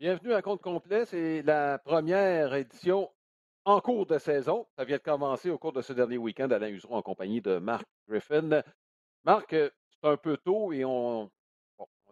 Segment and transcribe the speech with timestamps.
[0.00, 1.04] Bienvenue à compte complet.
[1.04, 3.10] C'est la première édition
[3.66, 4.66] en cours de saison.
[4.78, 6.50] Ça vient de commencer au cours de ce dernier week-end.
[6.50, 8.62] Alain Useron en compagnie de Marc Griffin.
[9.24, 11.30] Marc, euh, c'est un peu tôt et on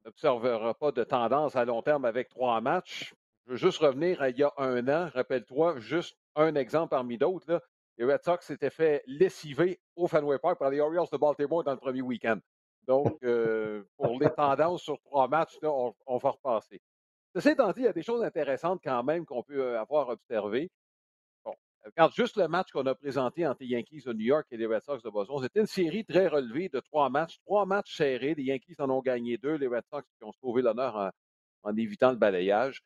[0.05, 3.15] n'observera pas de tendance à long terme avec trois matchs.
[3.47, 5.09] Je veux juste revenir à il y a un an.
[5.15, 7.63] Rappelle-toi, juste un exemple parmi d'autres.
[7.97, 11.73] Les Red Sox s'étaient fait lessiver au Fenway Park par les Orioles de Baltimore dans
[11.73, 12.39] le premier week-end.
[12.87, 16.83] Donc, euh, pour les tendances sur trois matchs, on, on va repasser.
[17.39, 20.09] Ceci étant dit, il y a des choses intéressantes quand même qu'on peut euh, avoir
[20.09, 20.73] observées.
[21.45, 24.57] Bon, regarde juste le match qu'on a présenté entre les Yankees de New York et
[24.57, 25.39] les Red Sox de Boston.
[25.41, 28.35] C'était une série très relevée de trois matchs, trois matchs serrés.
[28.35, 31.13] Les Yankees en ont gagné deux, les Red Sox qui ont sauvé l'honneur
[31.63, 32.83] en, évitant le balayage.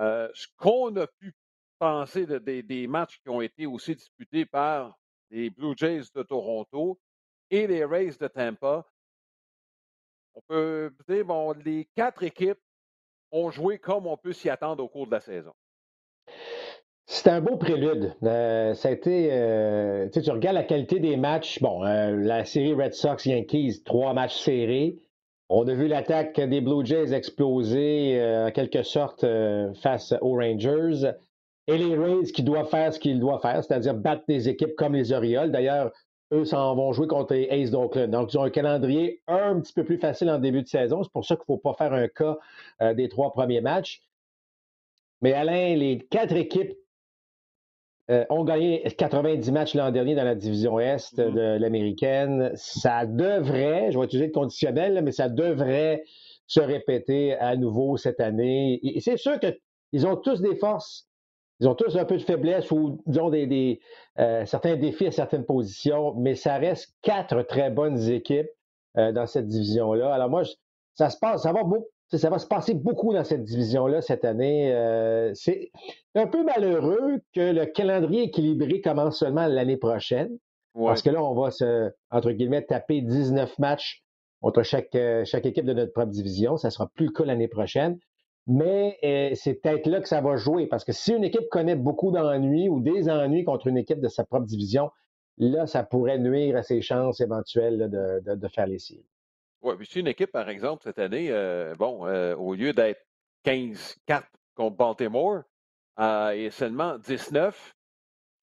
[0.00, 1.32] Euh, ce qu'on a pu
[1.78, 4.98] penser de, des matchs qui ont été aussi disputés par
[5.30, 7.00] les Blue Jays de Toronto
[7.48, 8.86] et les Rays de Tampa,
[10.34, 12.60] on peut dire, bon, les quatre équipes
[13.34, 15.52] ont joué comme on peut s'y attendre au cours de la saison.
[17.06, 18.14] C'est un beau prélude.
[18.22, 21.60] Euh, ça a été, euh, tu regardes la qualité des matchs.
[21.60, 24.96] Bon, euh, la série Red Sox-Yankees, trois matchs serrés.
[25.50, 29.26] On a vu l'attaque des Blue Jays exploser en quelque sorte
[29.82, 31.12] face aux Rangers.
[31.66, 34.94] Et les Rays qui doivent faire ce qu'ils doivent faire, c'est-à-dire battre des équipes comme
[34.94, 35.52] les Orioles.
[35.52, 35.92] D'ailleurs,
[36.32, 38.10] eux s'en vont jouer contre les Ace d'Oakland.
[38.10, 41.02] Donc, ils ont un calendrier un petit peu plus facile en début de saison.
[41.02, 42.38] C'est pour ça qu'il ne faut pas faire un cas
[42.82, 44.02] euh, des trois premiers matchs.
[45.22, 46.76] Mais Alain, les quatre équipes
[48.10, 51.32] euh, ont gagné 90 matchs l'an dernier dans la division Est mm-hmm.
[51.32, 52.52] de l'américaine.
[52.54, 56.04] Ça devrait, je vais utiliser le conditionnel, mais ça devrait
[56.46, 58.80] se répéter à nouveau cette année.
[58.82, 61.08] Et c'est sûr qu'ils ont tous des forces
[61.64, 63.80] ils ont tous un peu de faiblesse ou, disons, des,
[64.18, 68.50] euh, certains défis à certaines positions, mais ça reste quatre très bonnes équipes
[68.98, 70.12] euh, dans cette division-là.
[70.12, 70.42] Alors moi,
[70.94, 71.86] ça se passe, ça va beaucoup.
[72.10, 74.72] Ça va se passer beaucoup dans cette division-là cette année.
[74.72, 75.72] Euh, c'est
[76.14, 80.36] un peu malheureux que le calendrier équilibré commence seulement l'année prochaine.
[80.76, 84.04] Parce que là, on va se, entre guillemets, taper 19 matchs
[84.42, 86.56] contre chaque, chaque équipe de notre propre division.
[86.56, 87.98] Ça ne sera plus le cas l'année prochaine.
[88.46, 91.76] Mais euh, c'est peut-être là que ça va jouer, parce que si une équipe connaît
[91.76, 94.90] beaucoup d'ennuis ou des ennuis contre une équipe de sa propre division,
[95.38, 99.06] là, ça pourrait nuire à ses chances éventuelles de, faire les séries.
[99.62, 103.00] Oui, puis si une équipe, par exemple, cette année, euh, bon, euh, au lieu d'être
[103.46, 104.24] 15-4
[104.54, 105.42] contre Baltimore
[106.34, 107.74] et seulement 19,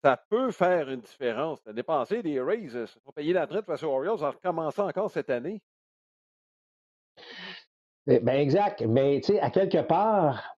[0.04, 1.60] ça peut faire une différence.
[1.66, 5.12] L'année passée, les Rays se sont payés la traite face aux Orioles en recommençant encore
[5.12, 5.62] cette année.
[8.08, 8.84] Ben exact.
[8.88, 10.58] Mais tu sais, à quelque part,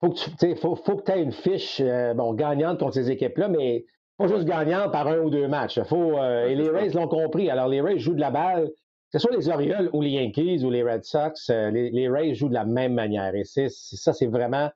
[0.00, 3.10] faut que tu faut, faut que tu aies une fiche euh, bon, gagnante contre ces
[3.10, 3.84] équipes-là, mais
[4.16, 5.80] pas juste gagnante par un ou deux matchs.
[5.82, 7.50] Faut, euh, et les Rays l'ont compris.
[7.50, 10.64] Alors, les Rays jouent de la balle, que ce soit les Orioles ou les Yankees
[10.64, 13.34] ou les Red Sox, euh, les, les, Rays jouent de la même manière.
[13.34, 14.70] Et ça, c'est vraiment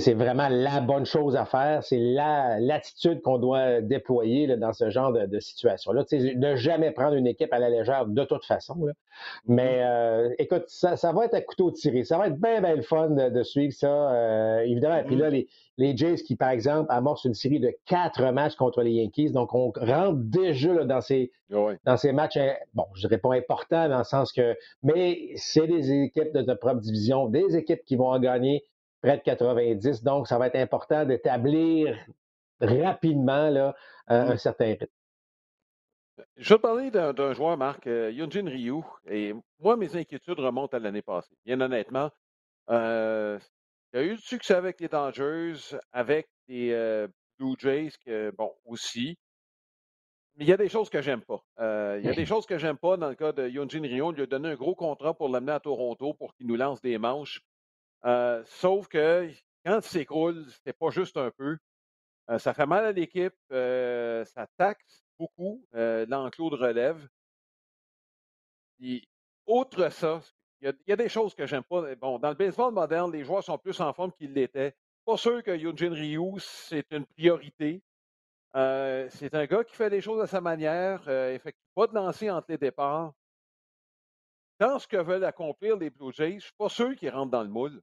[0.00, 1.82] c'est vraiment la bonne chose à faire.
[1.84, 6.04] C'est l'attitude qu'on doit déployer dans ce genre de, situation-là.
[6.12, 8.74] Ne jamais prendre une équipe à la légère de toute façon.
[9.46, 10.28] Mais mm-hmm.
[10.28, 12.02] euh, écoute, ça, va être à couteau tiré.
[12.02, 14.98] Ça va être bien, bien le fun de, suivre ça, euh, évidemment.
[14.98, 15.46] Et puis là, mm-hmm.
[15.78, 19.30] les, Jays qui, par exemple, amorcent une série de quatre matchs contre les Yankees.
[19.30, 23.88] Donc, on rentre déjà dans, ces, dans ces matchs, hein, bon, je dirais pas importants
[23.88, 27.94] dans le sens que, mais c'est des équipes de notre propre division, des équipes qui
[27.94, 28.64] vont en gagner
[29.04, 30.02] près de 90.
[30.02, 31.96] Donc, ça va être important d'établir
[32.60, 33.74] rapidement là,
[34.08, 34.38] un, mmh.
[34.38, 34.86] certain rythme.
[36.36, 38.82] Je vais parler d'un joueur, Marc, euh, Yunjin Ryu.
[39.08, 41.34] Et moi, mes inquiétudes remontent à l'année passée.
[41.44, 42.10] Bien honnêtement,
[42.70, 43.38] euh,
[43.92, 47.06] il y a eu du succès avec les Dangers, avec les euh,
[47.38, 49.18] Blue Jays, que, bon, aussi.
[50.36, 51.44] Mais il y a des choses que j'aime pas.
[51.98, 54.02] il y a des choses que j'aime pas dans le cas de Yunjin Ryu.
[54.02, 56.80] On lui a donné un gros contrat pour l'amener à Toronto pour qu'il nous lance
[56.80, 57.42] des manches.
[58.04, 59.30] Euh, sauf que
[59.64, 61.56] quand il s'écroule, c'était pas juste un peu.
[62.30, 67.08] Euh, ça fait mal à l'équipe, euh, ça taxe beaucoup l'enclos de relève.
[68.80, 69.02] Et
[69.46, 70.20] outre ça,
[70.60, 71.94] il y, a des choses que j'aime pas.
[71.96, 74.74] Bon, dans le baseball moderne, les joueurs sont plus en forme qu'ils l'étaient.
[75.04, 77.82] Pas sûr que Eugene Ryu, c'est une priorité.
[78.54, 82.46] c'est un gars qui fait les choses à sa manière, effectue pas de lancer entre
[82.50, 83.12] les départs.
[84.58, 87.32] Dans ce que veulent accomplir les Blue Jays, je ne suis pas sûr qu'ils rentrent
[87.32, 87.82] dans le moule.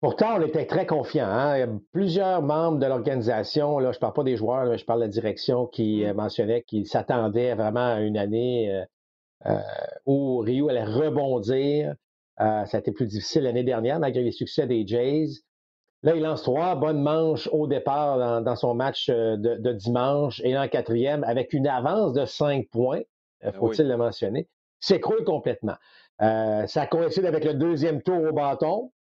[0.00, 1.26] Pourtant, on était très confiants.
[1.26, 1.56] Hein.
[1.56, 4.84] Il y a plusieurs membres de l'organisation, là, je ne parle pas des joueurs, je
[4.84, 6.06] parle de la direction qui mmh.
[6.06, 8.84] euh, mentionnait qu'ils s'attendaient vraiment à une année euh,
[9.46, 9.58] euh,
[10.06, 11.94] où Rio allait rebondir.
[12.38, 15.40] ça a été plus difficile l'année dernière, malgré les succès des Jays.
[16.04, 20.68] Là, il lance trois bonnes manches au départ dans, son match de, dimanche et en
[20.68, 23.02] quatrième avec une avance de cinq points,
[23.42, 24.46] ben faut-il le mentionner,
[24.78, 25.74] s'écroule complètement.
[26.20, 28.92] ça coïncide avec le deuxième tour au bâton.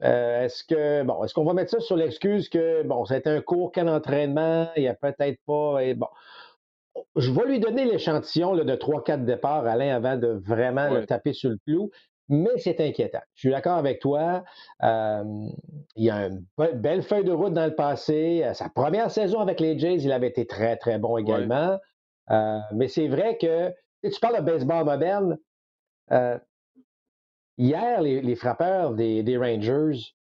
[0.00, 3.30] Est-ce que bon, est-ce qu'on va mettre ça sur l'excuse que bon, ça a été
[3.30, 5.80] un court qu'un entraînement, il n'y a peut-être pas.
[5.80, 6.08] Et bon,
[7.16, 11.50] je vais lui donner l'échantillon de 3-4 départs, Alain, avant de vraiment le taper sur
[11.50, 11.90] le clou.
[12.30, 13.20] Mais c'est inquiétant.
[13.34, 14.44] Je suis d'accord avec toi.
[14.82, 15.52] il
[15.96, 16.44] y a une
[16.74, 18.48] belle feuille de route dans le passé.
[18.54, 21.78] Sa première saison avec les Jays, il avait été très, très bon également.
[22.72, 23.70] mais c'est vrai que
[24.02, 25.38] tu parles de baseball moderne.
[27.58, 30.14] Hier, les, frappeurs des Rangers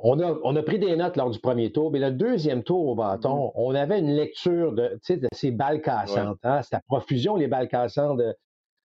[0.00, 3.46] on a, pris des notes lors du premier tour, mais le deuxième tour au bâton,
[3.46, 3.52] mm-hmm.
[3.54, 4.98] on avait une lecture de,
[5.32, 6.38] ces balles cassantes.
[6.42, 6.62] Hein?
[6.62, 8.34] C'était à profusion, les balles cassantes de,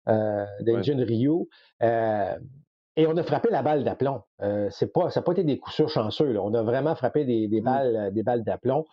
[0.08, 1.46] euh, Ryu.
[1.82, 2.37] Euh,
[2.96, 4.23] et on a frappé la balle d'aplomb.
[4.43, 6.38] Euh, pas, ça n'a pas été des coups sûrs chanceux.
[6.38, 8.85] On a vraiment frappé des, balles, des balles d'aplomb.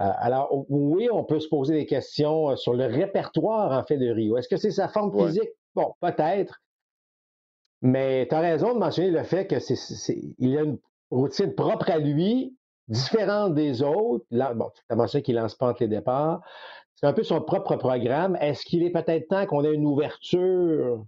[0.00, 4.10] Euh, alors, oui, on peut se poser des questions sur le répertoire, en fait, de
[4.10, 4.36] Rio.
[4.36, 5.50] Est-ce que c'est sa forme physique?
[5.74, 6.60] Bon, peut-être.
[7.82, 10.78] Mais tu as raison de mentionner le fait qu'il a une
[11.10, 12.56] routine propre à lui,
[12.88, 14.24] différente des autres.
[14.30, 16.40] Là, bon, tu as mentionné qu'il lance pas entre les départs.
[16.94, 18.36] C'est un peu son propre programme.
[18.40, 21.04] Est-ce qu'il est peut-être temps qu'on ait une ouverture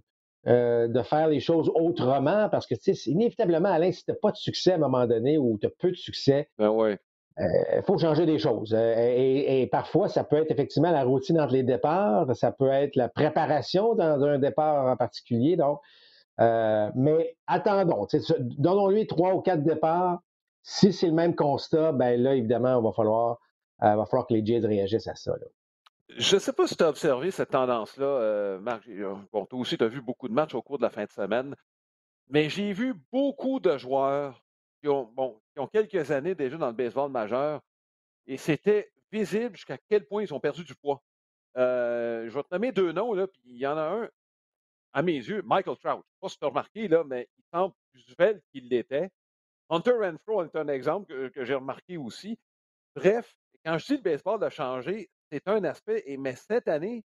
[0.47, 2.47] euh, de faire les choses autrement?
[2.49, 5.05] Parce que, tu sais, inévitablement, Alain, si tu n'as pas de succès à un moment
[5.05, 6.97] donné ou tu as peu de succès, ben ouais.
[7.37, 7.43] Il
[7.77, 8.73] euh, faut changer des choses.
[8.73, 12.95] Euh, et, parfois, ça peut être effectivement la routine entre les départs, ça peut être
[12.95, 15.55] la préparation dans un départ en particulier.
[15.55, 15.79] Donc,
[16.37, 18.07] mais attendons,
[18.57, 20.21] donnons-lui trois ou quatre départs.
[20.63, 23.39] Si c'est le même constat, ben là, évidemment, il va falloir,
[23.83, 25.33] euh, va falloir que les Jays réagissent à ça.
[26.09, 28.87] Je ne sais pas si tu as observé cette tendance-là, euh, Marc.
[29.31, 31.11] Bon, toi aussi, tu as vu beaucoup de matchs au cours de la fin de
[31.11, 31.55] semaine.
[32.29, 34.43] Mais j'ai vu beaucoup de joueurs
[34.81, 37.61] qui ont, bon, qui ont quelques années déjà dans le baseball majeur.
[38.27, 41.01] Et c'était visible jusqu'à quel point ils ont perdu du poids.
[41.55, 44.09] je vais te nommer deux noms, là, puis il y en a un,
[44.93, 45.83] à mes yeux, Michael Trout.
[45.83, 48.67] Je ne sais pas si tu as remarqué, là, mais il semble plus belle qu'il
[48.67, 49.09] l'était.
[49.69, 52.37] Hunter Renfro est un exemple que, j'ai remarqué aussi.
[52.95, 53.33] Bref,
[53.65, 57.05] quand je dis le baseball a changé, c'est un aspect, et, mais cette année,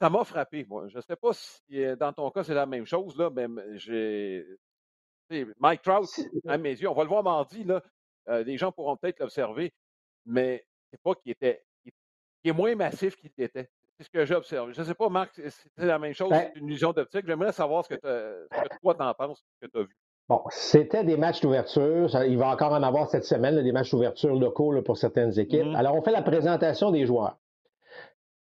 [0.00, 0.64] ça m'a frappé.
[0.64, 0.88] Moi.
[0.88, 3.46] Je ne sais pas si euh, dans ton cas, c'est la même chose, là, mais
[3.78, 4.44] j'ai.
[5.58, 6.08] Mike Trout,
[6.46, 7.82] à mes yeux, on va le voir mardi, là.
[8.28, 9.72] Euh, les gens pourront peut-être l'observer,
[10.26, 11.64] mais c'est pas qu'il était.
[12.44, 13.70] est moins massif qu'il était.
[13.98, 14.72] C'est ce que j'observe.
[14.72, 17.26] Je ne sais pas, Marc, c'est la même chose, ben c'est une illusion d'optique.
[17.26, 18.48] J'aimerais savoir ce que,
[18.80, 19.96] toi t'en penses, ce que tu as vu.
[20.28, 22.08] Bon, c'était des matchs d'ouverture.
[22.24, 25.64] Il va encore en avoir cette semaine, des matchs d'ouverture locaux pour certaines équipes.
[25.64, 25.76] Mm-hmm.
[25.76, 27.38] Alors, on fait la présentation des joueurs.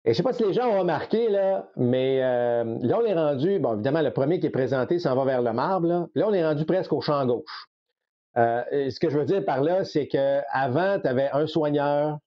[0.05, 3.05] Et je ne sais pas si les gens ont remarqué, là, mais euh, là, on
[3.05, 5.87] est rendu, bon, évidemment, le premier qui est présenté s'en va vers le marbre.
[5.87, 7.67] Là, là on est rendu presque au champ gauche.
[8.37, 12.17] Euh, ce que je veux dire par là, c'est qu'avant, tu avais un soigneur,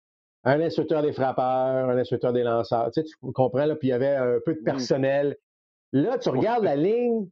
[0.45, 2.91] un instructeur des frappeurs, un instructeur des lanceurs.
[2.91, 5.37] Tu, sais, tu comprends, là, puis il y avait un peu de personnel.
[5.93, 7.29] Là, tu regardes la ligne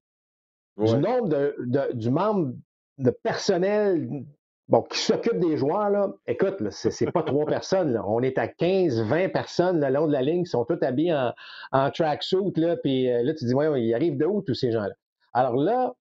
[0.78, 2.52] du nombre de, du membre
[2.98, 4.24] de personnel
[4.68, 5.90] bon, qui s'occupe des joueurs.
[5.90, 6.12] Là.
[6.26, 7.92] Écoute, là, c'est, pas trois personnes.
[7.92, 8.04] Là.
[8.06, 11.14] On est à 15, 20 personnes le long de la ligne qui sont toutes habillées
[11.14, 11.32] en,
[11.72, 12.52] en tracksuit.
[12.56, 14.94] Là, puis euh, là, tu te dis, ouais, ils arrivent de où tous ces gens-là?
[15.32, 15.94] Alors là,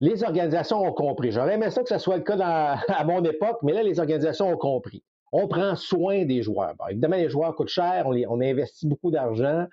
[0.00, 1.32] les organisations ont compris.
[1.32, 2.36] J'aurais aimé ça que ce soit le cas
[2.88, 5.02] à mon époque, mais là, les organisations ont compris
[5.36, 6.74] on prend soin des joueurs.
[6.88, 9.66] évidemment, les joueurs coûtent cher, on, on investit beaucoup d'argent.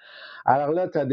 [0.43, 1.05] Alors là, tu as,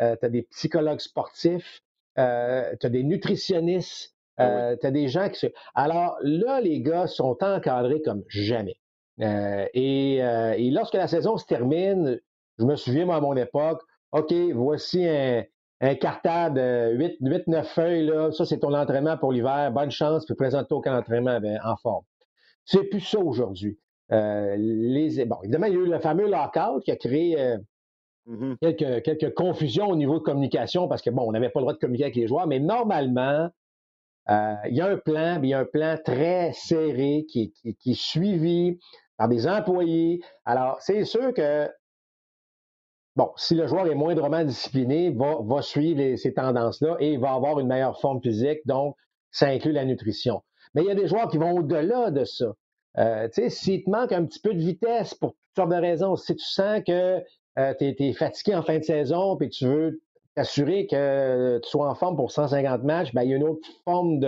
[0.00, 1.82] euh, des psychologues sportifs,
[2.16, 5.46] euh, tu as des nutritionnistes, ah euh, tu as des gens qui se...
[5.74, 8.76] Alors là, les gars sont encadrés comme jamais.
[9.18, 10.20] Et,
[10.72, 12.20] lorsque la saison se termine,
[12.60, 15.42] je me souviens, moi, à mon époque, OK, voici un,
[15.80, 18.30] un cartable de 8-9 feuilles, là.
[18.30, 22.04] ça c'est ton entraînement pour l'hiver, bonne chance, puis présente-toi aucun entraînement ben, en forme.
[22.64, 23.76] C'est plus ça aujourd'hui.
[24.12, 27.58] Euh, les, bon, évidemment, il y a eu le fameux lockout qui a créé euh,
[28.26, 28.56] mm-hmm.
[28.58, 31.74] quelques, quelques, confusions au niveau de communication parce que, bon, on n'avait pas le droit
[31.74, 33.50] de communiquer avec les joueurs, mais normalement,
[34.30, 37.90] euh, il y a un plan, il y a un plan très serré qui, qui,
[37.90, 38.78] est suivi
[39.16, 40.20] par des employés.
[40.44, 41.68] Alors, c'est sûr que,
[43.16, 47.32] bon, si le joueur est moindrement discipliné, va, va suivre ces tendances-là et il va
[47.32, 48.96] avoir une meilleure forme physique, donc
[49.30, 50.42] ça inclut la nutrition.
[50.74, 52.52] Mais il y a des joueurs qui vont au-delà de ça.
[52.96, 55.76] Euh, tu sais, s'il te manque un petit peu de vitesse pour toutes sortes de
[55.76, 57.22] raisons, si tu sens que
[57.58, 60.00] euh, tu es, fatigué en fin de saison puis tu veux
[60.34, 63.68] t'assurer que tu sois en forme pour 150 matchs, ben, il y a une autre
[63.84, 64.20] forme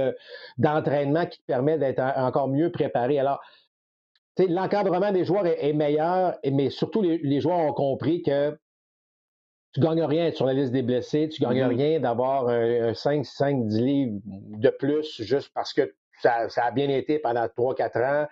[0.58, 3.18] d'entraînement qui te permet d'être encore mieux préparé.
[3.18, 3.40] Alors,
[4.38, 8.58] l'encadrement des joueurs est, meilleur, mais surtout les, joueurs ont compris que
[9.72, 11.76] tu ne gagnes rien sur la liste des blessés, tu ne gagnes mm-hmm.
[11.76, 16.70] rien d'avoir un, 5, 5, 10 livres de plus juste parce que ça, ça a
[16.70, 18.28] bien été pendant 3-4 ans.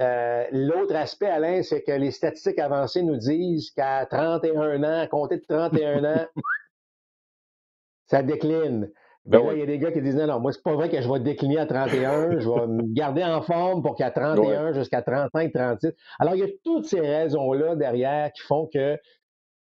[0.00, 5.06] Euh, l'autre aspect, Alain, c'est que les statistiques avancées nous disent qu'à 31 ans, à
[5.06, 6.26] compter de 31 ans,
[8.06, 8.90] ça décline.
[9.26, 11.00] Ben, il y a des gars qui disent non, non, moi, c'est pas vrai que
[11.00, 15.00] je vais décliner à 31, je vais me garder en forme pour qu'à 31 jusqu'à
[15.00, 15.92] 35, 36.
[16.18, 18.98] Alors, il y a toutes ces raisons-là derrière qui font que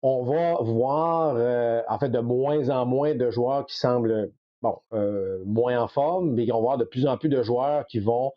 [0.01, 4.31] on va voir, euh, en fait, de moins en moins de joueurs qui semblent,
[4.63, 7.85] bon, euh, moins en forme, mais on va voir de plus en plus de joueurs
[7.85, 8.31] qui vont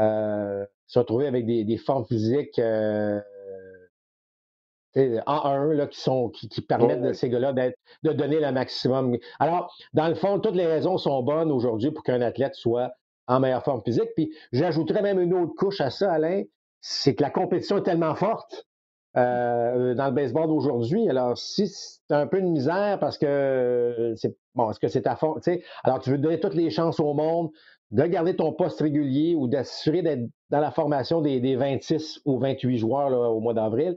[0.00, 3.20] euh, se retrouver avec des, formes physiques en
[4.96, 9.16] un là, qui, sont, qui, permettent à ces gars-là de donner le maximum.
[9.38, 12.90] Alors, dans le fond, toutes les raisons sont bonnes aujourd'hui pour qu'un athlète soit
[13.26, 14.10] en meilleure forme physique.
[14.16, 16.42] Puis j'ajouterais même une autre couche à ça, Alain,
[16.80, 18.64] c'est que la compétition est tellement forte
[19.16, 21.08] euh, dans le baseball d'aujourd'hui.
[21.08, 25.16] Alors, si c'est un peu de misère parce que c'est bon, est-ce que c'est ta
[25.16, 25.48] faute?
[25.84, 27.50] Alors, tu veux donner toutes les chances au monde
[27.90, 32.78] de garder ton poste régulier ou d'assurer d'être dans la formation des, 26 ou 28
[32.78, 33.96] joueurs au mois d'avril.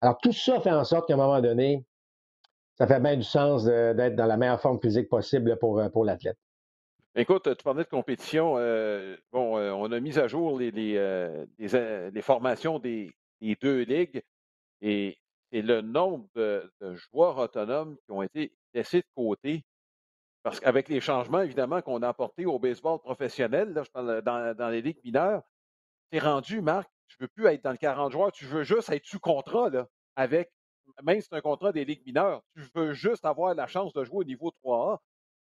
[0.00, 1.84] Alors, tout ça fait en sorte qu'à un moment donné,
[2.76, 6.38] ça fait bien du sens d'être dans la meilleure forme physique possible pour, pour l'athlète.
[7.20, 8.54] Écoute, tu parlais de compétition.
[8.58, 13.10] Euh, bon, euh, on a mis à jour les, les, formations des,
[13.60, 14.22] deux ligues.
[14.80, 15.18] Et,
[15.50, 19.64] le nombre de, joueurs autonomes qui ont été laissés de côté,
[20.42, 25.42] parce qu'avec les changements, évidemment, qu'on a apportés au baseball professionnel, dans, les ligues mineures,
[26.12, 28.90] es rendu, Marc, tu ne veux plus être dans le 40 joueurs, tu veux juste
[28.90, 30.52] être sous contrat, là, avec,
[31.02, 34.04] même si c'est un contrat des ligues mineures, tu veux juste avoir la chance de
[34.04, 34.98] jouer au niveau 3A.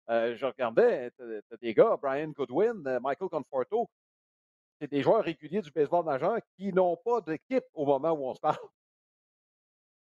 [0.10, 3.90] Euh, je regardais, tu as des gars, Brian Goodwin, euh, Michael Conforto,
[4.80, 8.34] c'est des joueurs réguliers du baseball majeur qui n'ont pas d'équipe au moment où on
[8.34, 8.58] se parle.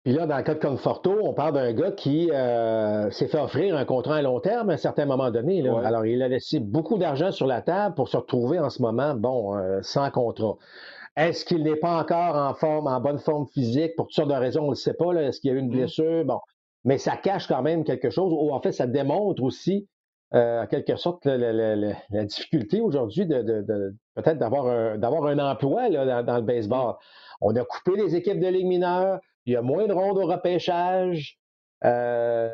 [0.05, 3.39] Puis là, dans le cas de Conforto, on parle d'un gars qui euh, s'est fait
[3.39, 5.67] offrir un contrat à long terme à un certain moment donné.
[5.85, 9.15] Alors, il a laissé beaucoup d'argent sur la table pour se retrouver en ce moment,
[9.15, 10.57] bon, euh, sans contrat.
[11.17, 13.95] Est-ce qu'il n'est pas encore en forme, en bonne forme physique?
[13.97, 14.63] Pour toutes sortes de raisons?
[14.63, 15.13] On ne le sait pas.
[15.13, 15.77] Est-ce qu'il y a eu une mm.
[15.77, 16.25] blessure?
[16.25, 16.41] Bon.
[16.85, 19.87] Mais ça cache quand même quelque chose, ou en fait, ça démontre aussi,
[20.35, 26.25] euh, en quelque sorte, la, difficulté aujourd'hui de, peut-être d'avoir un, d'avoir un emploi là,
[26.25, 26.95] dans, le baseball.
[27.41, 30.27] On a coupé les équipes de ligue mineure il y a moins de rondes au
[30.27, 31.39] repêchage.
[31.85, 32.51] Euh,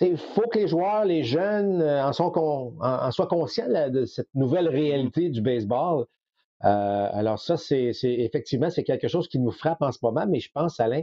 [0.00, 5.28] il faut que les joueurs, les jeunes, euh, en, soient conscients de cette nouvelle réalité
[5.30, 6.06] du baseball.
[6.64, 10.40] Euh, alors ça, c'est effectivement, c'est quelque chose qui nous frappe en ce moment, mais
[10.40, 11.02] je pense, Alain,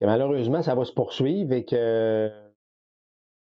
[0.00, 2.30] que malheureusement, ça va se poursuivre et que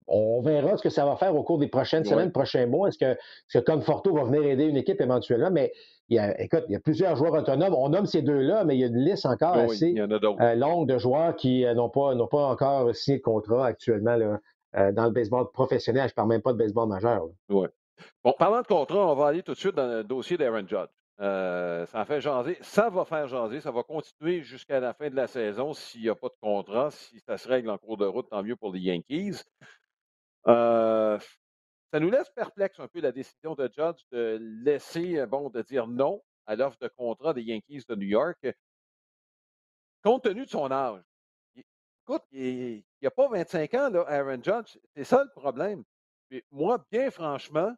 [0.07, 2.89] on verra ce que ça va faire au cours des prochaines semaines, prochains mois.
[2.89, 3.19] Est-ce que, est
[3.53, 5.51] que Conforto va venir aider une équipe éventuellement?
[5.51, 5.73] Mais
[6.09, 7.75] il y a, écoute, il y a plusieurs joueurs autonomes.
[7.75, 10.99] On nomme ces deux-là, mais il y a une liste encore assez euh, longue de
[10.99, 14.19] joueurs qui euh, n'ont pas, pas encore signé de contrat actuellement
[14.77, 16.09] euh, dans le baseball professionnel.
[16.09, 17.23] Je ne parle même pas de baseball majeur.
[17.49, 17.67] Oui.
[18.25, 20.89] Bon, parlant de contrat, on va aller tout de suite dans le dossier d'Aaron Judge.
[21.19, 22.59] ça fait jaser.
[22.61, 23.61] Ça va faire jaser.
[23.61, 26.91] Ça va continuer jusqu'à la fin de la saison s'il n'y a pas de contrat.
[26.91, 29.45] Si ça se règle en cours de route, tant mieux pour les Yankees.
[30.49, 31.19] Euh,
[31.93, 35.63] ça nous laisse perplexe un peu la décision de Judge de laisser, euh, bon, de
[35.63, 38.47] dire non à l'offre de contrat des Yankees de New York,
[40.03, 41.03] compte tenu de son âge.
[41.55, 44.77] écoute, il n'y a pas 25 ans, là, Aaron Judge.
[44.97, 45.85] C'est ça le problème.
[46.51, 47.73] moi, bien franchement,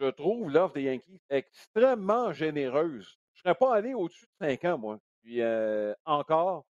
[0.00, 3.18] je trouve l'offre des Yankees extrêmement généreuse.
[3.34, 4.98] Je ne serais pas allé au-dessus de 5 ans, moi.
[5.22, 6.64] Puis euh, encore,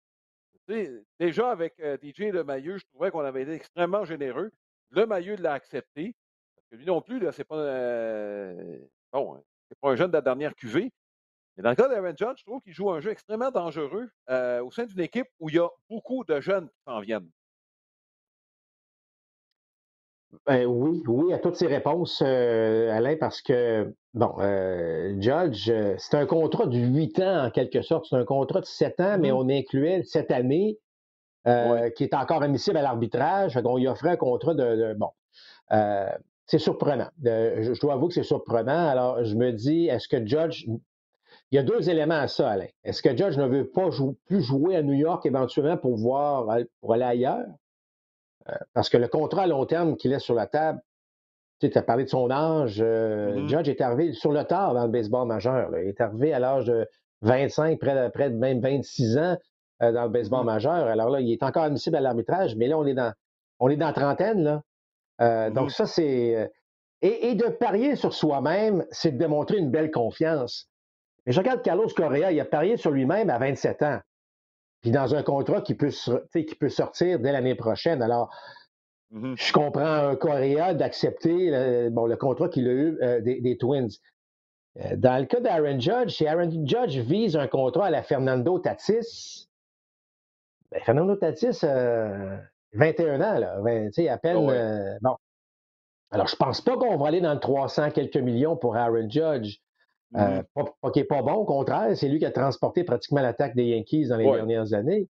[0.68, 4.50] déjà avec DJ Le Mailleux, je trouvais qu'on avait été extrêmement généreux.
[4.90, 6.14] Le Maillot l'a accepté.
[6.54, 7.56] Parce que lui non plus, c'est pas.
[7.56, 8.78] Euh,
[9.12, 10.92] bon, hein, c'est pas un jeune de la dernière cuvée.
[11.56, 14.62] Mais dans le cas d'Aaron Judge, je trouve qu'il joue un jeu extrêmement dangereux euh,
[14.62, 17.30] au sein d'une équipe où il y a beaucoup de jeunes qui s'en viennent.
[20.44, 24.36] Ben oui, oui, à toutes ces réponses, euh, Alain, parce que, bon,
[25.18, 28.06] Judge, c'est un contrat de 8 ans en quelque sorte.
[28.10, 30.78] C'est un contrat de 7 ans, mais mmh on incluait cette année
[31.46, 33.58] euh, qui est encore admissible à l'arbitrage.
[33.64, 34.94] On lui offrait un contrat de.
[34.94, 35.10] bon.
[35.72, 36.10] Euh,
[36.46, 37.08] c'est surprenant.
[37.22, 38.88] je, dois avouer que c'est surprenant.
[38.88, 40.66] Alors, je me dis, est-ce que Judge.
[41.52, 42.66] Il y a deux éléments à ça, Alain.
[42.82, 43.88] Est-ce que Judge ne veut pas
[44.24, 46.48] plus jouer à New York éventuellement pour voir
[46.80, 47.46] pour aller ailleurs?
[48.48, 50.80] Euh, parce que le contrat à long terme qu'il laisse sur la table,
[51.60, 52.82] tu as parlé de son âge.
[52.82, 53.48] Mm-hmm.
[53.48, 55.70] Judge est arrivé sur le tard dans le baseball majeur.
[55.78, 56.88] Il est arrivé à l'âge de
[57.22, 59.36] 25, près près de même 26 ans.
[59.82, 60.46] Euh, dans le baseball mm-hmm.
[60.46, 60.86] majeur.
[60.86, 63.12] Alors là, il est encore admissible à l'arbitrage, mais là, on est dans,
[63.58, 64.42] on est dans trentaine.
[64.42, 64.62] Là.
[65.20, 65.74] Euh, donc, mm-hmm.
[65.74, 66.34] ça, c'est.
[66.34, 66.48] Euh,
[67.02, 70.70] et, de parier sur soi-même, c'est de démontrer une belle confiance.
[71.26, 74.00] Mais je regarde Carlos Correa, il a parié sur lui-même à 27 ans.
[74.80, 75.90] Puis dans un contrat qui peut,
[76.32, 78.00] qui peut sortir dès l'année prochaine.
[78.00, 78.34] Alors,
[79.12, 79.34] mm-hmm.
[79.36, 83.90] je comprends un Correa d'accepter le, bon, le contrat qu'il a eu des, des, Twins.
[84.94, 89.45] Dans le cas d'Aaron Judge, si Aaron Judge vise un contrat à la Fernando Tatis,
[90.70, 92.36] ben, Fernando Tatis, euh,
[92.72, 93.56] 21 ans, là.
[93.58, 94.50] à peine.
[94.50, 95.16] Ah bon.
[96.10, 99.58] Alors, je pense pas qu'on va aller dans le 300 quelques millions pour Aaron Judge.
[100.14, 100.70] Euh, mm-hmm.
[100.80, 103.64] pas, qu'il n'est pas bon, au contraire, c'est lui qui a transporté pratiquement l'attaque des
[103.64, 105.08] Yankees dans les dernières années.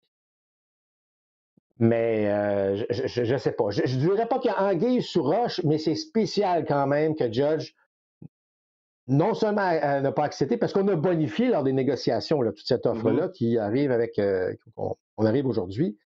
[1.80, 3.70] Mais euh, je ne sais pas.
[3.70, 7.16] Je ne dirais pas qu'il y a anguille sous roche, mais c'est spécial quand même
[7.16, 7.72] que Judge
[9.06, 9.70] non seulement
[10.00, 13.32] n'a pas accepté, parce qu'on a bonifié lors des négociations toute cette offre-là mm-hmm.
[13.32, 15.98] qui arrive avec euh, on, arrive aujourd'hui.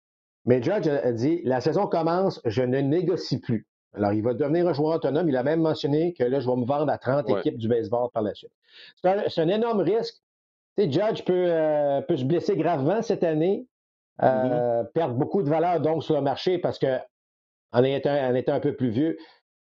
[0.46, 3.66] Mais Judge a dit la saison commence, je ne négocie plus.
[3.94, 5.28] Alors, il va devenir un joueur autonome.
[5.28, 8.10] Il a même mentionné que là, je vais me vendre à 30 équipes du baseball
[8.12, 8.52] par la suite.
[9.02, 10.16] C'est un, énorme risque.
[10.76, 13.66] Tu sais, Judge peut, euh, peut, se blesser gravement cette année,
[14.22, 14.92] euh, mm-hmm.
[14.92, 16.98] perdre beaucoup de valeur donc sur le marché parce que
[17.72, 19.16] en étant, en étant un peu plus vieux,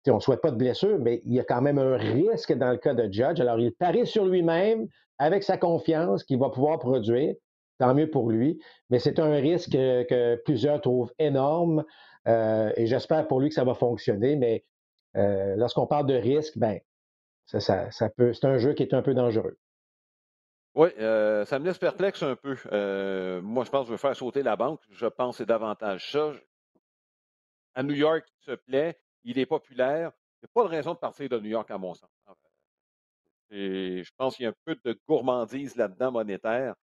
[0.07, 2.71] on ne souhaite pas de blessure, mais il y a quand même un risque dans
[2.71, 3.39] le cas de Judge.
[3.39, 7.35] Alors, il parie sur lui-même avec sa confiance qu'il va pouvoir produire.
[7.79, 8.61] Tant mieux pour lui.
[8.89, 11.83] Mais c'est un risque que plusieurs trouvent énorme.
[12.27, 14.63] Euh, et j'espère pour lui que ça va fonctionner, mais
[15.17, 16.79] euh, lorsqu'on parle de risque, ben,
[17.45, 19.57] ça, ça, peut, c'est un jeu qui est un peu dangereux.
[20.75, 22.55] Oui, euh, ça me laisse perplexe un peu.
[23.41, 24.81] moi, je pense que je veux faire sauter la banque.
[24.91, 26.31] Je pense que c'est davantage ça.
[27.75, 30.11] À New York, il se plaît, il est populaire.
[30.41, 32.09] Il n'y a pas de raison de partir de New York, à mon sens.
[33.51, 36.75] Et je pense qu'il y a un peu de gourmandise là-dedans monétaire.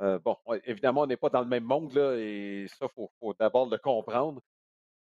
[0.00, 3.34] Euh, bon, évidemment, on n'est pas dans le même monde, là, et ça, il faut,
[3.38, 4.40] d'abord le comprendre.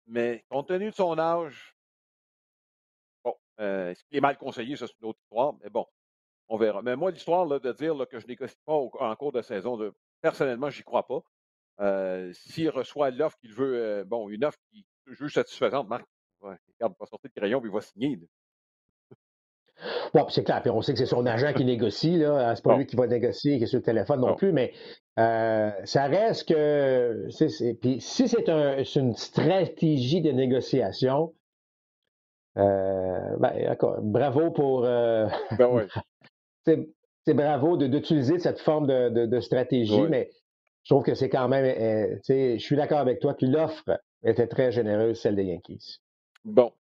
[0.08, 1.76] Mais compte tenu de son âge,
[3.24, 5.86] bon, euh, est-ce qu'il est mal conseillé, ça, c'est une autre histoire, mais bon,
[6.50, 6.82] on verra.
[6.82, 10.70] Mais moi, l'histoire de dire que je négocie pas en cours de saison, de, personnellement,
[10.70, 11.22] j'y crois pas.
[11.82, 16.06] Euh, s'il reçoit l'offre qu'il veut, bon, une offre qui juge satisfaisante, Marc,
[16.46, 18.20] ouais, il va sortir le crayon et il va signer.
[20.14, 20.62] Bon, c'est clair.
[20.62, 22.18] Puis on sait que c'est son agent qui négocie.
[22.18, 22.56] Là.
[22.56, 24.74] C'est pas lui qui va négocier, qui est sur le téléphone non, plus, mais
[25.20, 27.28] euh, ça reste que.
[27.82, 28.48] puis si c'est
[28.96, 31.34] une stratégie de négociation,
[32.58, 34.86] euh, ben, bravo pour.
[34.86, 35.88] Euh, ben
[37.26, 40.30] c'est bravo d'utiliser cette forme de, stratégie, mais
[40.84, 41.66] je trouve que c'est quand même.
[42.28, 43.34] je suis d'accord avec toi.
[43.36, 46.00] Puis l'offre était très généreuse, celle des Yankees.
[46.46, 46.72] Bon.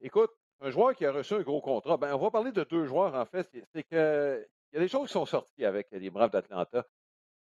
[0.00, 0.30] écoute,
[0.60, 3.14] un joueur qui a reçu un gros contrat, ben, on va parler de deux joueurs,
[3.14, 3.48] en fait.
[3.72, 6.86] C'est que il y a des choses qui sont sorties avec les Braves d'Atlanta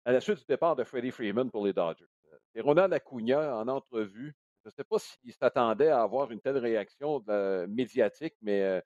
[0.04, 2.06] à la suite du départ de Freddie Freeman pour les Dodgers.
[2.54, 6.58] Et Ronald Acuna, en entrevue, je ne sais pas s'il s'attendait à avoir une telle
[6.58, 7.24] réaction
[7.68, 8.80] médiatique, mais euh,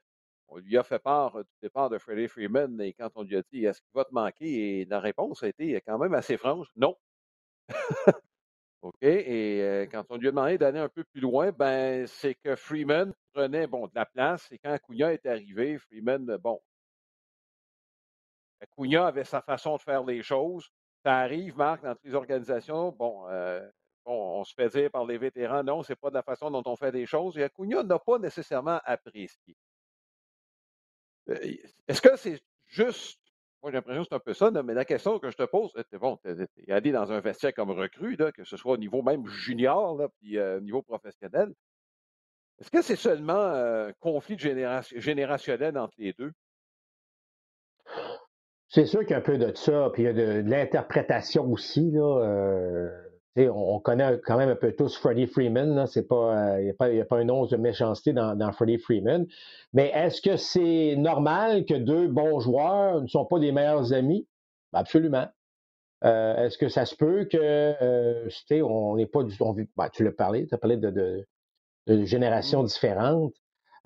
[0.48, 3.42] on lui a fait part du départ de Freddie Freeman et quand on lui a
[3.52, 4.80] dit Est-ce qu'il va te manquer?
[4.80, 6.96] Et la réponse a été quand même assez franche Non.
[8.84, 9.02] OK?
[9.02, 12.54] Et euh, quand on lui a demandé d'aller un peu plus loin, ben, c'est que
[12.54, 14.50] Freeman prenait bon, de la place.
[14.52, 16.60] Et quand Acuna est arrivé, Freeman, euh, bon,
[18.60, 20.68] Acuna avait sa façon de faire les choses.
[21.02, 22.92] Ça arrive, Marc, dans toutes les organisations.
[22.92, 23.66] Bon, euh,
[24.04, 26.62] bon on se fait dire par les vétérans, non, c'est pas de la façon dont
[26.66, 27.38] on fait des choses.
[27.38, 29.56] Et Acuna n'a pas nécessairement apprécié.
[31.88, 33.18] Est-ce que c'est juste
[33.64, 35.72] moi, j'ai l'impression que c'est un peu ça, mais la question que je te pose,
[35.90, 39.00] c'est bon, tu es, allé dans un vestiaire comme recrue, que ce soit au niveau
[39.00, 41.50] même junior, là, puis euh, au niveau professionnel.
[42.60, 46.32] Est-ce que c'est seulement un conflit générationnel entre les deux?
[48.68, 51.50] C'est sûr qu'il y a un peu de ça, puis il y a de, l'interprétation
[51.50, 51.90] aussi.
[51.90, 53.03] Là, euh,
[53.36, 55.86] on, connaît quand même un peu tous Freddie Freeman.
[55.94, 59.26] Il n'y a, pas une once de méchanceté dans, Freddie Freeman.
[59.72, 64.26] Mais est-ce que c'est normal que deux bons joueurs ne sont pas des meilleurs amis?
[64.72, 65.26] Ben, absolument.
[66.04, 68.28] Euh, est-ce que ça se peut que, euh,
[68.62, 69.56] on n'est pas du tout.
[69.76, 70.90] Ben, tu l'as parlé, tu as parlé de,
[71.86, 72.66] de, générations mmh.
[72.66, 73.34] différentes,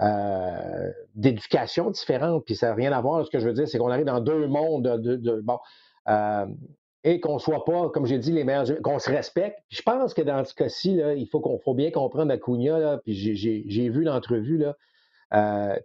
[0.01, 3.25] euh, d'éducation différente, puis ça n'a rien à voir.
[3.25, 5.59] Ce que je veux dire, c'est qu'on arrive dans deux mondes de, bon
[7.05, 9.59] et qu'on ne soit pas, comme j'ai dit, les meilleurs, qu'on se respecte.
[9.69, 13.15] je pense que dans ce cas-ci, il faut qu'on faut bien comprendre Acuna, là, puis
[13.15, 14.77] j'ai vu l'entrevue, là,
[15.35, 15.79] euh,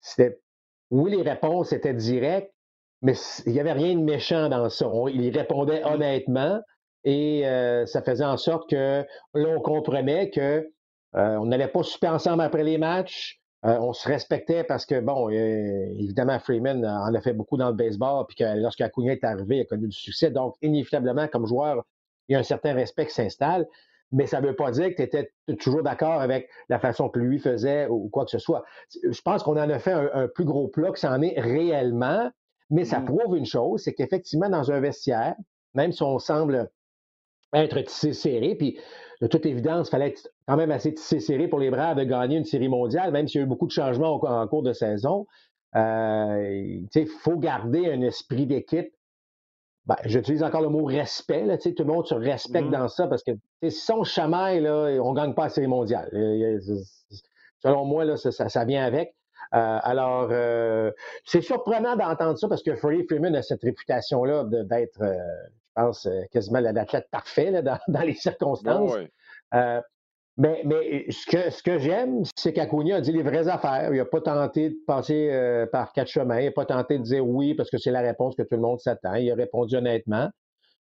[0.00, 0.40] c'était,
[0.90, 2.52] oui, les réponses étaient directes,
[3.02, 3.14] mais
[3.46, 4.90] il n'y avait rien de méchant dans ça.
[5.12, 6.60] il répondait honnêtement
[7.04, 10.68] et euh, ça faisait en sorte que là, on comprenait que
[11.16, 13.37] euh, on n'allait pas super ensemble après les matchs.
[13.64, 17.68] Euh, on se respectait parce que, bon, euh, évidemment, Freeman en a fait beaucoup dans
[17.68, 20.30] le baseball, puis que lorsqu'Acuna est arrivé, il a connu du succès.
[20.30, 21.84] Donc, inévitablement, comme joueur,
[22.28, 23.66] il y a un certain respect qui s'installe,
[24.12, 27.18] mais ça ne veut pas dire que tu étais toujours d'accord avec la façon que
[27.18, 28.64] lui faisait ou quoi que ce soit.
[29.02, 32.30] Je pense qu'on en a fait un, plus gros plat que ça en est réellement,
[32.70, 33.04] mais ça mmh.
[33.06, 35.34] prouve une chose, c'est qu'effectivement, dans un vestiaire,
[35.74, 36.70] même si on semble
[37.52, 38.78] être tissé serré, puis
[39.20, 42.36] de toute évidence, il fallait être quand même assez serré pour les Braves de gagner
[42.36, 45.26] une série mondiale, même s'il y a eu beaucoup de changements en cours de saison.
[45.76, 48.92] Euh, il faut garder un esprit d'équipe
[49.88, 51.46] ben, j'utilise encore le mot respect.
[51.46, 53.30] Là, tout le monde se respecte mmh dans ça parce que
[53.70, 56.10] si on chamaille, là, on ne gagne pas la série mondiale.
[57.62, 59.14] Selon moi, là, ça, ça, vient avec.
[59.54, 60.92] Euh, alors, euh,
[61.24, 65.16] c'est surprenant d'entendre ça parce que Freddie Freeman a cette réputation-là d'être, euh,
[65.82, 68.92] pense, quasiment l'athlète parfait là, dans, dans, les circonstances.
[70.38, 73.92] Mais, mais ce que, ce que j'aime, c'est qu'Acuna a dit les vraies affaires.
[73.92, 76.38] Il n'a pas tenté de passer euh, par quatre chemins.
[76.38, 78.60] Il n'a pas tenté de dire oui parce que c'est la réponse que tout le
[78.60, 79.14] monde s'attend.
[79.14, 80.30] Il a répondu honnêtement.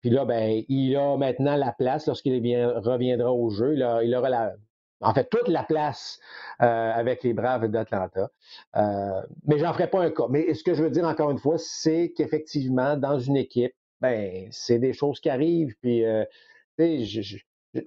[0.01, 3.75] Puis là, ben, il a maintenant la place lorsqu'il reviendra au jeu.
[3.75, 4.53] Il, aura la,
[5.01, 6.19] en fait, toute la place
[6.63, 8.31] euh, avec les Braves d'Atlanta.
[8.77, 10.25] Euh, mais j'en ferai pas un cas.
[10.27, 13.75] Mais ce que je veux dire encore une fois, c'est qu'effectivement, dans une équipe,
[14.09, 15.73] ben, c'est des choses qui arrivent.
[15.81, 16.23] Puis, euh,
[16.77, 17.37] je, je,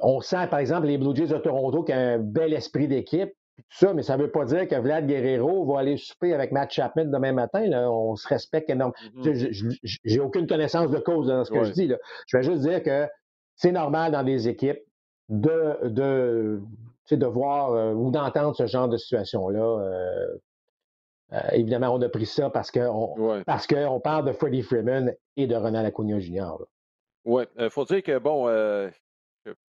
[0.01, 3.33] on sent, par exemple, les Blue Jays de Toronto qui ont un bel esprit d'équipe,
[3.71, 6.71] ça, mais ça ne veut pas dire que Vlad Guerrero va aller souper avec Matt
[6.71, 7.67] Chapman demain matin.
[7.67, 7.91] Là.
[7.91, 8.95] On se respecte énormément.
[9.17, 9.79] Mm-hmm.
[10.05, 11.89] J'ai aucune connaissance de cause dans ce que je dis.
[11.89, 11.97] Là.
[12.29, 13.09] Je vais juste dire que
[13.57, 14.79] c'est normal dans des équipes
[15.29, 16.61] de, de,
[17.11, 19.61] de voir euh, ou d'entendre ce genre de situation-là.
[19.61, 20.39] Euh,
[21.33, 25.47] euh, évidemment, on a pris ça parce qu'on parce qu'on parle de Freddie Freeman et
[25.47, 26.65] de Ronald Acuna Jr.
[27.25, 28.49] Oui, il faut dire que, bon,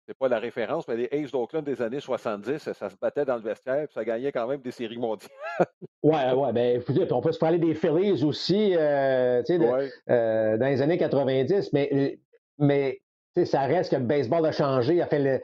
[0.08, 3.36] c'est pas la référence, mais les Aces d'Oakland des années 70, ça se battait dans
[3.36, 5.30] le vestiaire, puis ça gagnait quand même des séries mondiales.
[6.04, 10.98] ouais, ouais, ben on peut se parler des Phillies aussi, euh, euh, dans les années
[10.98, 12.15] 90, mais, euh,
[12.58, 13.02] mais
[13.43, 15.43] ça reste que le baseball a changé, a fait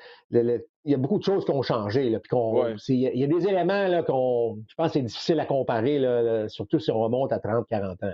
[0.85, 2.09] il y a beaucoup de choses qui ont changé.
[2.09, 2.19] Là,
[2.89, 6.49] il, y a, des éléments là, qu'on, je pense que c'est difficile à comparer, là,
[6.49, 8.13] surtout si on remonte à 30-40 ans.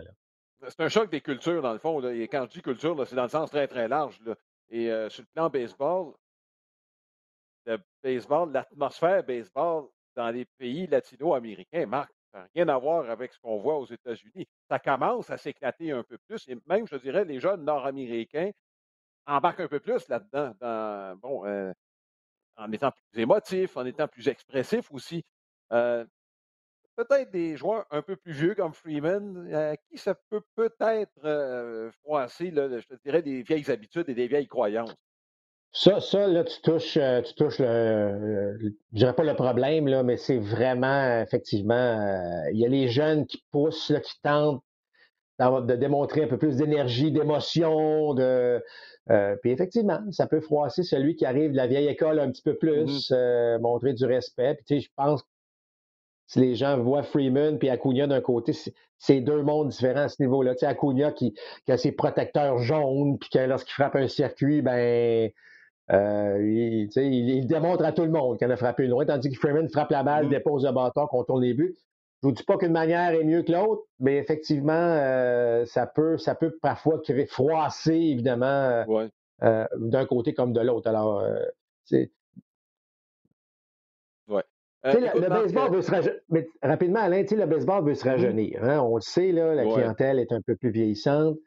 [0.67, 2.01] C'est un choc des cultures, dans le fond.
[2.09, 4.19] Et quand je dis culture, c'est dans le sens très, très large.
[4.69, 6.13] Et sur le plan baseball,
[7.65, 13.33] le baseball, l'atmosphère baseball dans les pays latino-américains, Marc, ça n'a rien à voir avec
[13.33, 14.47] ce qu'on voit aux États-Unis.
[14.69, 18.51] Ça commence à s'éclater un peu plus et même, je dirais, les jeunes nord-américains
[19.25, 21.73] embarquent un peu plus là-dedans, bon, euh,
[22.59, 25.23] en étant plus émotifs, en étant plus expressifs aussi.
[25.71, 26.05] Euh,
[26.95, 31.91] peut-être des joueurs un peu plus vieux comme Freeman, à qui ça peut peut-être euh,
[32.03, 34.95] froisser, je te dirais, des vieilles habitudes et des vieilles croyances?
[35.71, 40.01] Ça, ça, là, tu touches, euh, tu touches le, je dirais pas le problème, là,
[40.01, 44.63] mais c'est vraiment, effectivement, euh, il y a les jeunes qui poussent, là, qui tentent
[45.39, 48.61] de démontrer un peu plus d'énergie, d'émotion, de,
[49.09, 52.41] euh, puis effectivement, ça peut froisser celui qui arrive de la vieille école un petit
[52.41, 53.59] peu plus, mm-hmm.
[53.61, 54.55] montrer du respect.
[54.55, 55.27] Puis tu sais, je pense que
[56.27, 58.53] si les gens voient Freeman puis Acuna d'un côté,
[58.99, 60.53] c'est deux mondes différents à ce niveau-là.
[60.53, 61.33] Tu sais, Acuna qui,
[61.65, 65.31] qui a ses protecteurs jaunes, puis que lorsqu'il frappe un circuit, ben
[65.91, 69.37] euh, il, démontre à tout le monde qu'il en a frappé une loin, tandis que
[69.37, 70.29] Freeman frappe la balle, mm.
[70.29, 71.75] dépose le bâton, tourne les buts.
[72.21, 75.87] Je ne vous dis pas qu'une manière est mieux que l'autre, mais effectivement, euh, ça,
[75.87, 78.85] peut, ça peut parfois créer, froisser, évidemment,
[79.41, 80.89] euh, d'un côté comme de l'autre.
[80.89, 81.23] Alors,
[81.85, 82.11] c'est.
[84.27, 84.43] Ouais.
[84.83, 86.19] le, baseball veut se rajeunir.
[86.61, 88.63] rapidement, Alain, le baseball veut se rajeunir.
[88.63, 88.79] Hein?
[88.81, 91.37] On le sait, là, la clientèle est un peu plus vieillissante.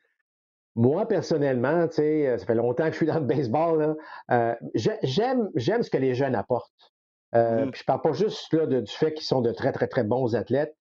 [0.75, 3.97] Moi, personnellement, tu sais, euh, ça fait longtemps que je suis dans le baseball.
[4.31, 6.92] Euh, j'aime, j'aime ce que les jeunes apportent.
[7.35, 7.71] Euh, mmh.
[7.75, 10.77] je parle pas juste là, du fait qu'ils sont de très, très, très bons athlètes,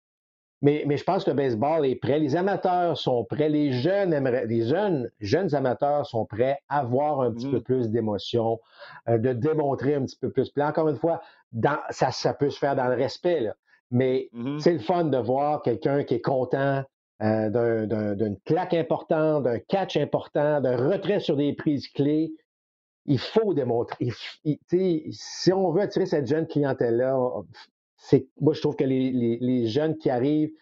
[0.63, 2.19] mais, mais je pense que le baseball est prêt.
[2.19, 3.49] Les amateurs sont prêts.
[3.49, 7.63] Les jeunes aimeraient, les jeunes, jeunes amateurs sont prêts à avoir un petit peu mmh.
[7.63, 8.61] plus d'émotion,
[9.09, 10.51] euh, de démontrer un petit peu plus.
[10.51, 13.55] Puis encore une fois, dans, ça, ça peut se faire dans le respect, là.
[13.91, 16.85] mais mmh c'est le fun de voir quelqu'un qui est content
[17.23, 22.33] euh, d'une claque importante, d'un catch important, d'un retrait sur des prises clés.
[23.11, 24.13] Il faut démontrer.
[25.11, 27.19] si on veut attirer cette jeune clientèle-là,
[27.97, 30.53] c'est moi je trouve que les, jeunes qui arrivent,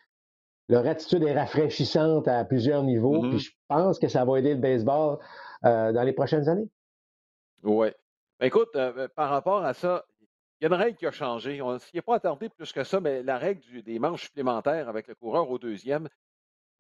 [0.69, 3.21] leur attitude est rafraîchissante à plusieurs niveaux.
[3.21, 3.39] Puis mm-hmm.
[3.39, 5.19] je pense que ça va aider le baseball
[5.67, 6.69] euh, dans les prochaines années.
[7.63, 7.89] Oui.
[8.41, 10.07] Ben, écoute, euh, par rapport à ça,
[10.61, 11.61] il y a une règle qui a changé.
[11.61, 15.07] On s'y est pas attardé plus que ça, mais la règle des manches supplémentaires avec
[15.07, 16.09] le coureur au deuxième,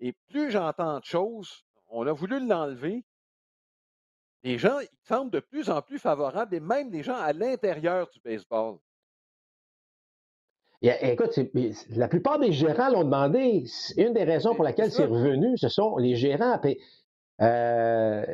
[0.00, 3.04] et plus j'entends de choses, on a voulu l'enlever.
[4.48, 8.08] Les gens, ils semblent de plus en plus favorables, et même les gens à l'intérieur
[8.08, 8.76] du baseball.
[10.80, 11.38] écoute,
[11.90, 13.64] la plupart des gérants l'ont demandé.
[13.98, 16.58] Une des raisons pour laquelle c'est revenu, ce sont les gérants.
[17.42, 18.24] Euh,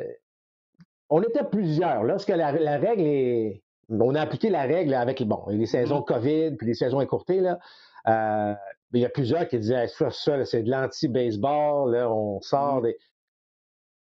[1.09, 2.05] on était plusieurs.
[2.05, 3.61] Lorsque la, règle est.
[3.89, 6.05] On a appliqué la règle avec bon, les saisons mm-hmm.
[6.05, 7.41] COVID puis les saisons écourtées.
[7.41, 7.59] Là,
[8.07, 8.55] euh,
[8.93, 12.83] il y a plusieurs qui disaient ça, ça c'est de l'anti-baseball, on sort mmh.
[12.83, 12.97] des.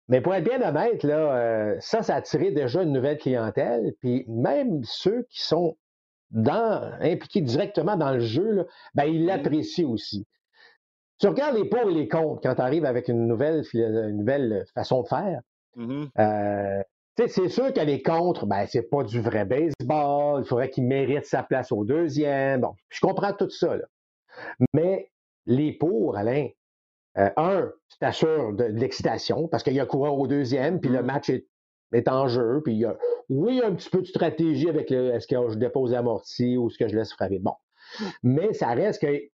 [0.09, 3.93] Mais pour être bien honnête, là, euh, ça, ça a attiré déjà une nouvelle clientèle.
[3.99, 5.77] Puis même ceux qui sont
[6.31, 10.25] dans, impliqués directement dans le jeu, ben, ils l'apprécient aussi.
[11.19, 14.65] Tu regardes les pour et les contre quand tu arrives avec une nouvelle, une nouvelle
[14.73, 15.41] façon de faire.
[15.75, 16.09] Mm-hmm.
[16.19, 16.83] Euh,
[17.15, 21.25] c'est sûr qu'elle est contre, ben, c'est pas du vrai baseball, il faudrait qu'il mérite
[21.25, 22.61] sa place au deuxième.
[22.61, 23.75] Bon, je comprends tout ça.
[23.75, 23.85] Là.
[24.73, 25.09] Mais
[25.47, 26.47] les pour, Alain,
[27.17, 30.99] euh, un, tu t'assures de, l'excitation parce qu'il y a courant au deuxième, puis le
[30.99, 31.05] mm-hmm.
[31.05, 31.47] match est,
[31.93, 32.95] est, en jeu, puis il y a,
[33.29, 35.93] oui, il y a un petit peu de stratégie avec le est-ce que je dépose
[35.93, 37.39] amorti ou est-ce que je laisse frapper.
[37.39, 37.53] Bon.
[38.23, 39.29] Mais ça reste qu'il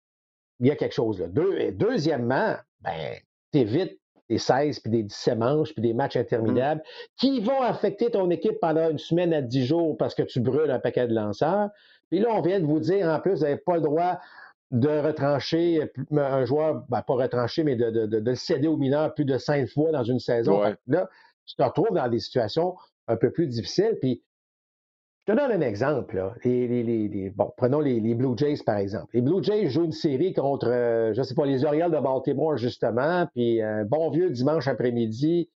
[0.62, 1.28] y a quelque chose là.
[1.72, 3.16] deuxièmement, ben,
[3.52, 7.08] t'évites des 16 puis des 17 manches puis des matchs interminables mmh.
[7.18, 10.72] qui vont affecter ton équipe pendant une semaine à 10 jours parce que tu brûles
[10.72, 11.70] un paquet de lanceurs.
[12.10, 14.20] Puis là, on vient de vous dire en plus, vous n'avez pas le droit
[14.74, 19.24] de retrancher un joueur, ben, pas retrancher, mais de, de, le céder aux mineurs plus
[19.24, 20.62] de cinq fois dans une saison.
[20.88, 21.10] Là,
[21.46, 22.76] tu te retrouves dans des situations
[23.08, 23.98] un peu plus difficiles.
[24.02, 24.24] Puis
[25.28, 26.34] je te donne un exemple.
[27.36, 29.10] bon, prenons les, Blue Jays, par exemple.
[29.14, 32.00] Les Blue Jays jouent une série contre, euh, je ne sais pas, les Orioles de
[32.00, 35.52] Baltimore, justement, puis un bon vieux dimanche après-midi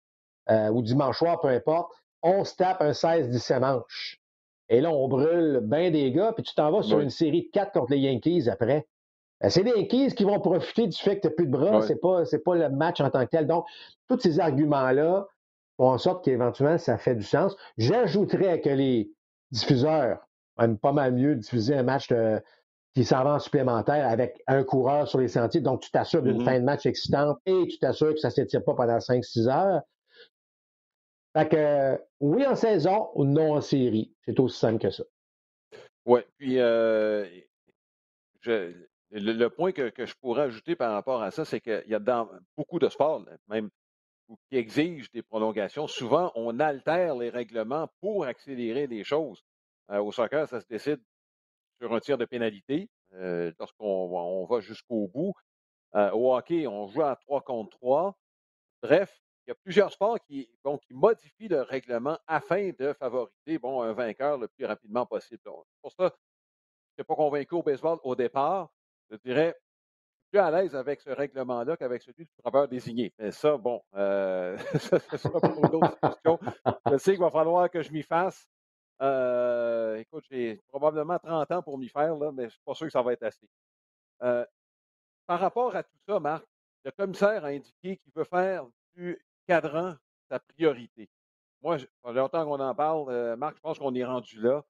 [0.52, 4.22] euh, ou dimanche soir, peu importe, on se tape un 16-17 manches.
[4.70, 7.50] Et là, on brûle bien des gars, puis tu t'en vas sur une série de
[7.52, 8.86] 4 contre les Yankees après.
[9.44, 11.82] Euh, c'est les Yankees qui vont profiter du fait que tu n'as plus de bras,
[11.82, 13.48] c'est pas, pas le match en tant que tel.
[13.48, 13.66] Donc,
[14.08, 15.28] tous ces arguments-là
[15.78, 17.56] font en sorte qu'éventuellement, ça fait du sens.
[17.78, 19.12] J'ajouterais que les,
[19.52, 20.20] diffuseur
[20.60, 22.12] aime pas mal mieux diffuser un match
[22.96, 25.62] qui s'en va en supplémentaire avec un coureur sur les sentiers.
[25.62, 26.46] Donc, tu t'assures d'une mm-hmm.
[26.46, 29.82] fin de match excitante et tu t'assures que ça ne s'étire pas pendant 5-6 heures.
[31.38, 34.16] Fait que, oui en saison ou non en série.
[34.26, 35.04] C'est aussi simple que ça.
[36.06, 37.28] Oui, puis euh,
[39.12, 42.30] le, point que, je pourrais ajouter par rapport à ça, c'est qu'il y a dans
[42.56, 43.70] beaucoup de sports, même
[44.50, 49.44] qui exigent des prolongations, souvent, on altère les règlements pour accélérer les choses.
[49.92, 51.02] Euh, au soccer, ça se décide
[51.80, 55.34] sur un tir de pénalité euh, lorsqu'on va jusqu'au bout.
[55.96, 58.18] Euh, au hockey, on joue à 3 contre 3.
[58.82, 60.50] Bref, il y a plusieurs sports qui,
[60.86, 65.42] qui modifient le règlement afin de favoriser bon, un vainqueur le plus rapidement possible.
[65.82, 68.70] Pour ça, je n'étais pas convaincu au baseball au départ.
[69.10, 69.56] Je dirais,
[70.30, 73.14] plus à l'aise avec ce règlement-là qu'avec celui du frappeur désigné.
[73.18, 76.40] Mais ça, bon, euh, ça, sera pour une autre discussion.
[76.92, 78.48] Je sais qu'il va falloir que je m'y fasse.
[79.02, 82.74] Euh, écoute, j'ai probablement 30 ans pour m'y faire, là, mais je ne suis pas
[82.74, 83.48] sûr que ça va être assez.
[84.24, 84.46] Euh,
[85.26, 86.46] par rapport à tout ça, Marc,
[86.84, 88.66] le commissaire a indiqué qu'il veut faire
[88.96, 89.18] du
[89.48, 89.96] cadran
[90.30, 91.10] sa priorité.
[91.62, 93.36] Moi, fait longtemps qu'on en parle.
[93.36, 94.64] Marc, je pense qu'on est rendu là.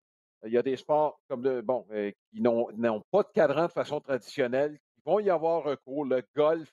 [0.45, 1.87] Il y a des sports comme le, bon,
[2.31, 6.05] qui n'ont pas de cadran de façon traditionnelle, vont y avoir recours.
[6.05, 6.73] Le golf,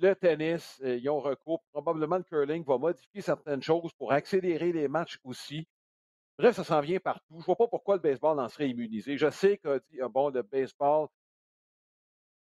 [0.00, 1.62] le tennis, euh, ils ont recours.
[1.72, 5.66] Probablement le curling va modifier certaines choses pour accélérer les matchs aussi.
[6.38, 7.34] Bref, ça s'en vient partout.
[7.34, 9.16] Je ne vois pas pourquoi le baseball en serait immunisé.
[9.16, 11.08] Je sais que ah bon, le baseball,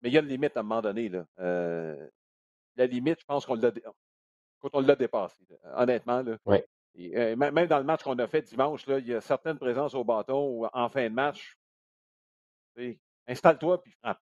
[0.03, 1.09] mais il y a une limite à un moment donné.
[1.09, 1.25] Là.
[1.39, 2.09] Euh,
[2.77, 3.71] la limite, je pense qu'on l'a
[4.61, 5.29] quand
[5.77, 6.23] honnêtement.
[6.23, 6.37] Là.
[6.98, 9.94] Euh, même dans le match qu'on a fait dimanche, là, il y a certaines présences
[9.94, 11.57] au bâton où, en fin de match.
[13.26, 14.18] Installe-toi puis frappe.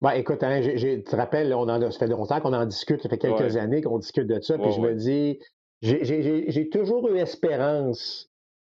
[0.00, 3.08] Ben, écoute, hein, tu te rappelles, on en ça fait longtemps qu'on en discute, ça
[3.08, 5.38] fait quelques années qu'on discute de ça, puis je me dis,
[5.80, 8.28] j'ai toujours eu espérance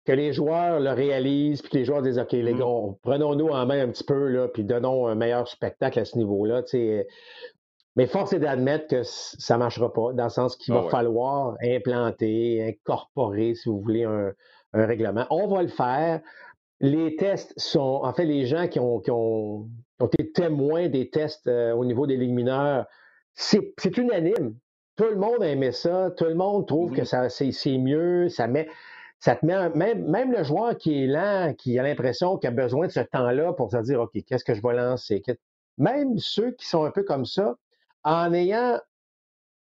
[0.05, 2.59] que les joueurs le réalisent, puis que les joueurs disent, OK, les mmh.
[2.59, 6.19] gars, prenons-nous en main un petit peu, là, puis donnons un meilleur spectacle à ce
[6.19, 6.63] niveau-là.
[7.97, 10.89] Mais force est d'admettre que ça ne marchera pas, dans le sens qu'il ah va
[10.89, 14.33] falloir implanter, incorporer, si vous voulez, un,
[14.73, 15.27] règlement.
[15.31, 16.21] On va le faire.
[16.81, 19.69] Les tests sont, en fait, les gens qui ont, qui ont
[20.01, 22.87] ont été témoins des tests euh, au niveau des ligues mineures,
[23.35, 24.57] c'est unanime.
[24.97, 26.11] Tout le monde a aimé ça.
[26.17, 27.51] Tout le monde trouve que mm-hmm.
[27.53, 28.29] c'est mieux.
[28.29, 28.69] Ça met,
[29.19, 32.53] ça te met même, même le joueur qui est lent, qui a l'impression qu'il a
[32.53, 35.23] besoin de ce temps-là pour se dire OK, qu'est-ce que je vais lancer?
[35.79, 37.57] Même ceux qui sont un peu comme ça,
[38.05, 38.79] en ayant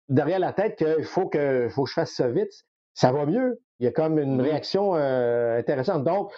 [0.08, 2.52] derrière la tête qu'il faut que, faut que je fasse ça vite,
[2.94, 3.60] ça va mieux.
[3.78, 4.42] Il y a comme une mm-hmm.
[4.42, 6.04] réaction euh, intéressante.
[6.04, 6.32] Donc,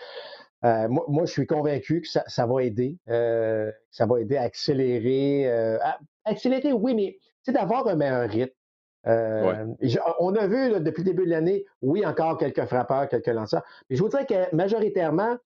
[0.64, 2.98] euh, moi, je suis convaincu que ça, va aider.
[3.08, 5.78] Euh, ça va aider à accélérer.
[6.24, 8.54] Accélérer, oui, mais c'est d'avoir un meilleur rythme.
[9.04, 13.62] on a vu depuis le début de l'année, oui, encore quelques frappeurs, quelques lanceurs.
[13.90, 15.36] Mais je vous dirais que majoritairement,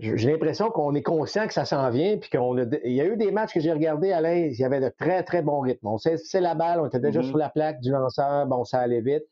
[0.00, 3.04] j'ai l'impression qu'on est conscient que ça s'en vient, puis qu'on a, il y a
[3.04, 5.86] eu des matchs que j'ai regardés, Alain, il y avait de très, très bons rythmes.
[5.86, 7.28] On sait c'est la balle, on était déjà mm-hmm.
[7.28, 9.24] sur la plaque du lanceur, bon, ça allait vite.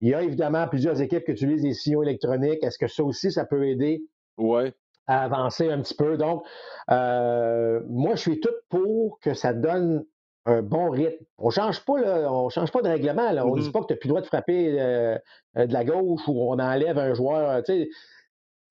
[0.00, 2.62] Il y a évidemment plusieurs équipes qui utilisent des signaux électroniques.
[2.62, 4.02] Est-ce que ça aussi, ça peut aider
[4.36, 4.74] ouais.
[5.06, 6.18] à avancer un petit peu?
[6.18, 6.44] Donc,
[6.90, 10.04] euh, moi, je suis tout pour que ça donne
[10.44, 11.24] un bon rythme.
[11.38, 13.32] On change pas, là, on change pas de règlement.
[13.32, 13.46] Là.
[13.46, 13.72] On ne dit mm-hmm.
[13.72, 15.18] pas que tu n'as plus le droit de frapper euh,
[15.56, 17.62] de la gauche ou on enlève un joueur.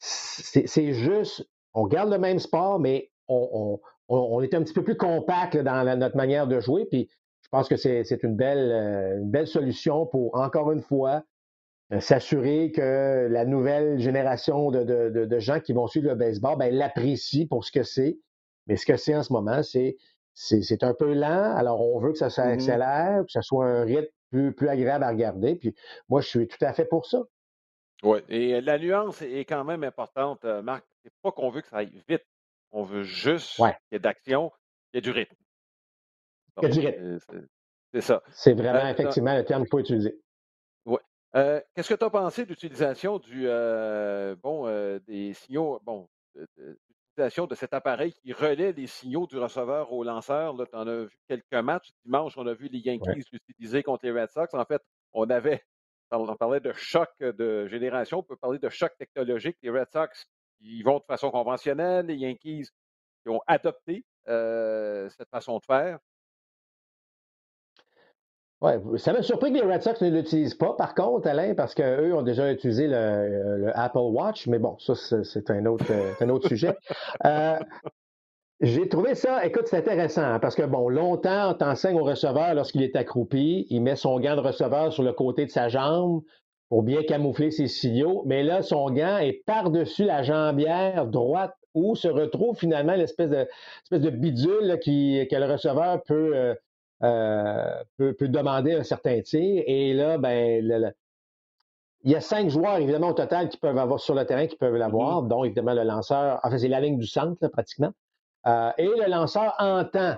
[0.05, 4.97] C'est juste, on garde le même sport, mais on, on, est un petit peu plus
[4.97, 6.85] compact dans notre manière de jouer.
[6.85, 7.09] Puis
[7.53, 8.71] pense que c'est une belle,
[9.21, 11.23] une belle solution pour, encore une fois,
[11.99, 16.73] s'assurer que la nouvelle génération de, de, de, gens qui vont suivre le baseball ben,
[16.73, 18.17] l'apprécient pour ce que c'est.
[18.65, 19.97] Mais ce que c'est en ce moment, c'est
[20.33, 21.55] c'est un peu lent.
[21.55, 23.25] Alors, on veut que ça s'accélère, mm-hmm.
[23.25, 25.53] que ça soit un rythme plus, plus agréable à regarder.
[25.53, 25.75] Puis
[26.09, 27.21] moi, je suis tout à fait pour ça.
[28.03, 30.85] Oui, et la nuance est quand même importante, euh, Marc.
[31.03, 32.25] C'est pas qu'on veut que ça aille vite.
[32.71, 35.35] On veut juste qu'il y ait d'action, qu'il y ait du rythme.
[36.61, 37.19] Ait du rythme.
[37.93, 38.23] C'est ça.
[38.31, 40.19] C'est vraiment, effectivement, le terme qu'il faut utiliser.
[40.85, 40.97] Oui.
[41.35, 44.67] Euh, qu'est-ce que tu as pensé de l'utilisation du euh, bon
[45.07, 50.55] des signaux bon de cet appareil qui relaie les signaux du receveur au lanceur?
[50.55, 51.89] Tu en as vu quelques matchs.
[52.05, 54.53] Dimanche, on a vu les Yankees l'utiliser contre les Red Sox.
[54.53, 54.81] En fait,
[55.13, 55.63] on avait,
[56.21, 59.57] on parlait de choc de génération, on peut parler de choc technologique.
[59.61, 60.27] Les Red Sox,
[60.61, 62.05] ils vont de façon conventionnelle.
[62.05, 62.69] Les Yankees,
[63.23, 65.99] qui ont adopté euh, cette façon de faire.
[68.61, 71.75] Ouais, ça m'a surpris que les Red Sox ne l'utilisent pas, par contre, Alain, parce
[71.75, 76.73] qu'eux ont déjà utilisé le, Apple Watch, mais bon, ça, c'est un autre, sujet.
[77.25, 77.59] Euh,
[78.63, 82.53] j'ai trouvé ça, écoute, c'est intéressant, hein, parce que, bon, longtemps, on t'enseigne au receveur
[82.53, 86.21] lorsqu'il est accroupi, il met son gant de receveur sur le côté de sa jambe
[86.69, 91.95] pour bien camoufler ses signaux, mais là, son gant est par-dessus la jambière droite où
[91.95, 93.45] se retrouve finalement l'espèce de,
[93.83, 96.55] espèce de bidule qui, que le receveur peut, euh,
[97.03, 99.61] euh, peut, demander un certain tir.
[99.67, 100.93] Et là, ben,
[102.05, 104.55] il y a cinq joueurs, évidemment, au total, qui peuvent avoir sur le terrain, qui
[104.55, 105.27] peuvent l'avoir, mm-hmm.
[105.27, 107.91] dont évidemment le lanceur, enfin, c'est la ligne du centre, pratiquement.
[108.47, 110.17] Euh, et le lanceur entend.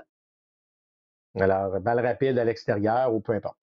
[1.39, 3.57] Alors, balle rapide à l'extérieur ou peu importe.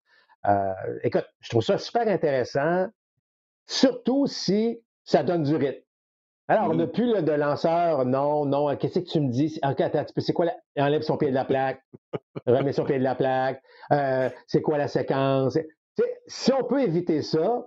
[0.47, 0.73] Euh,
[1.03, 2.89] écoute, je trouve ça super intéressant,
[3.67, 5.83] surtout si ça donne du rythme.
[6.49, 6.91] Alors, on n'a mm-hmm.
[6.91, 9.59] plus de lanceur, non, non, qu'est-ce que tu me dis?
[9.65, 10.47] Ok, attends, c'est quoi?
[10.77, 11.83] Il enlève son pied de la plaque,
[12.47, 15.59] remet son pied de la plaque, euh, c'est quoi la séquence?
[16.27, 17.67] si on peut éviter ça,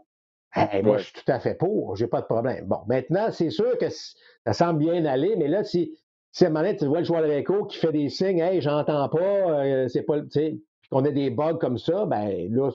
[0.83, 2.65] moi, je suis tout à fait pour, j'ai pas de problème.
[2.65, 5.97] Bon, maintenant, c'est sûr que ça semble bien aller, mais là, si,
[6.35, 8.39] si à un moment donné, tu vois le joueur de réco qui fait des signes,
[8.39, 10.59] hey, j'entends pas, euh, c'est pas, tu sais,
[10.91, 12.71] qu'on a des bugs comme ça, ben là,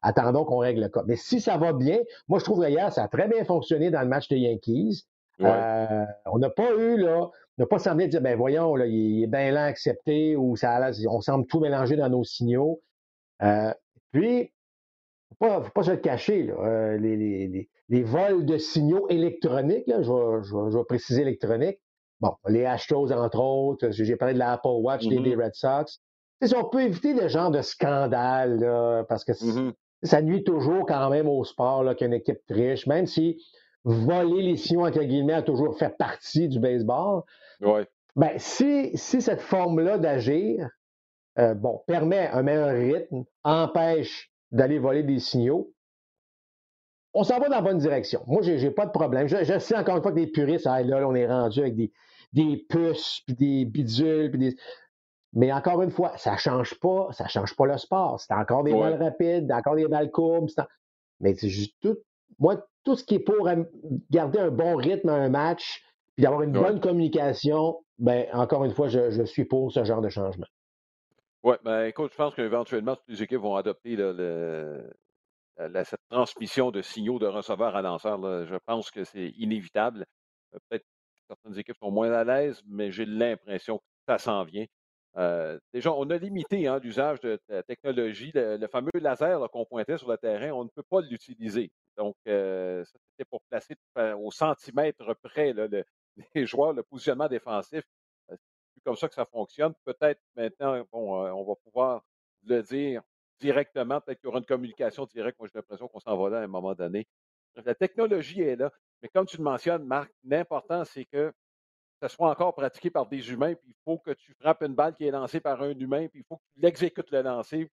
[0.00, 1.02] attendons qu'on règle le cas.
[1.06, 1.98] Mais si ça va bien,
[2.28, 5.04] moi, je trouve d'ailleurs, ça a très bien fonctionné dans le match de Yankees.
[5.42, 9.24] Euh, on n'a pas eu, là, on n'a pas semblé dire, ben voyons, là, il
[9.24, 12.80] est bien là accepté ou ça, on semble tout mélanger dans nos signaux.
[13.42, 13.74] Euh,
[14.12, 14.54] puis,
[15.38, 19.06] il ne faut pas se le cacher, là, euh, les, les, les, vols de signaux
[19.10, 21.78] électroniques, là, je, vais, je, vais, préciser électronique.
[22.22, 25.42] Bon, les Astros, entre autres, j'ai parlé de l'Apple Watch, des mm-hmm.
[25.42, 26.00] Red Sox.
[26.40, 29.72] Si on peut éviter le genre de scandale, là, parce que mm-hmm.
[30.04, 33.42] ça nuit toujours quand même au sport qu'une équipe triche, même si
[33.82, 37.22] voler les signaux, entre guillemets, a toujours fait partie du baseball.
[37.60, 37.88] Ouais.
[38.14, 40.68] Ben, si, si cette forme-là d'agir,
[41.40, 45.72] euh, bon, permet un meilleur rythme, empêche d'aller voler des signaux,
[47.14, 48.22] on s'en va dans la bonne direction.
[48.28, 49.26] Moi, j'ai, n'ai pas de problème.
[49.26, 51.92] Je, sais encore une fois que les puristes, ah, là, on est rendu avec des,
[52.32, 54.56] des puces, puis des bidules, puis des...
[55.34, 58.20] Mais encore une fois, ça change pas, ça change pas le sport.
[58.20, 60.50] C'est encore des balles rapides, encore des balles courbes.
[61.20, 61.96] Mais c'est juste tout.
[62.38, 63.48] Moi, tout ce qui est pour
[64.10, 65.82] garder un bon rythme à un match,
[66.14, 70.10] puis d'avoir une bonne communication, ben encore une fois, je, suis pour ce genre de
[70.10, 70.46] changement.
[71.44, 73.96] Oui, ben écoute, je pense qu'éventuellement, toutes les équipes vont adopter
[75.56, 78.18] cette transmission de signaux de receveur à lanceur.
[78.44, 80.04] Je pense que c'est inévitable.
[80.50, 80.84] Peut-être
[81.32, 84.66] certaines équipes sont moins à l'aise, mais j'ai l'impression que ça s'en vient.
[85.16, 88.32] Euh, déjà, on a limité hein, l'usage de la technologie.
[88.34, 91.70] Le, fameux laser qu'on pointait sur le terrain, on ne peut pas l'utiliser.
[91.96, 95.52] Donc, euh, c'était pour placer au centimètre près
[96.34, 97.82] les joueurs, le positionnement défensif.
[98.30, 99.74] Euh, c'est plus comme ça que ça fonctionne.
[99.84, 102.02] Peut-être maintenant, bon, on va pouvoir
[102.44, 103.02] le dire
[103.40, 104.00] directement.
[104.00, 105.38] Peut-être qu'il y aura une communication directe.
[105.38, 107.06] Moi, j'ai l'impression qu'on s'en va là à un moment donné.
[107.66, 108.72] La technologie est là.
[109.02, 111.32] Mais comme tu le mentionnes, Marc, l'important, c'est que
[112.00, 114.94] ça soit encore pratiqué par des humains, puis il faut que tu frappes une balle
[114.94, 117.70] qui est lancée par un humain, puis il faut que tu l'exécutes le lancer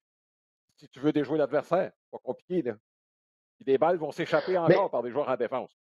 [0.76, 1.92] si tu veux déjouer l'adversaire.
[2.10, 2.74] Pas compliqué, là.
[3.56, 5.76] Puis des balles vont s'échapper encore par des joueurs en défense.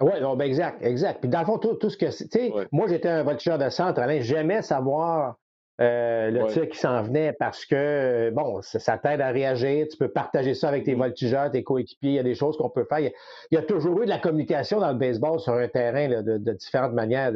[0.00, 1.20] oui, ben exact, exact.
[1.20, 2.06] Puis dans le fond, tout, ce que.
[2.06, 4.20] Tu sais, moi, j'étais un voltigeur de centre, Alain.
[4.20, 5.36] J'aimais savoir
[5.78, 9.86] euh, le tir qui s'en venait parce que, bon, ça, t'aide à réagir.
[9.90, 10.98] Tu peux partager ça avec tes mm-hmm.
[10.98, 12.10] voltigeurs, tes coéquipiers.
[12.10, 13.00] Il y a des choses qu'on peut faire.
[13.00, 13.12] Il
[13.52, 16.94] y, a, toujours eu de la communication dans le baseball sur un terrain de, différentes
[16.94, 17.32] manières.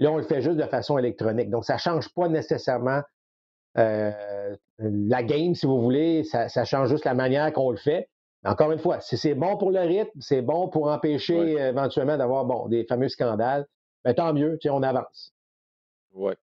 [0.00, 1.48] Là, on le fait juste de façon électronique.
[1.48, 3.02] Donc, ça ne change pas nécessairement
[3.78, 6.24] euh, la game, si vous voulez.
[6.24, 8.08] Ça, change juste la manière qu'on le fait.
[8.44, 12.44] Encore une fois, si c'est bon pour le rythme, c'est bon pour empêcher éventuellement d'avoir
[12.44, 13.66] bon, des fameux scandales,
[14.04, 15.32] mais ben, tant mieux, on avance.
[16.12, 16.34] Oui.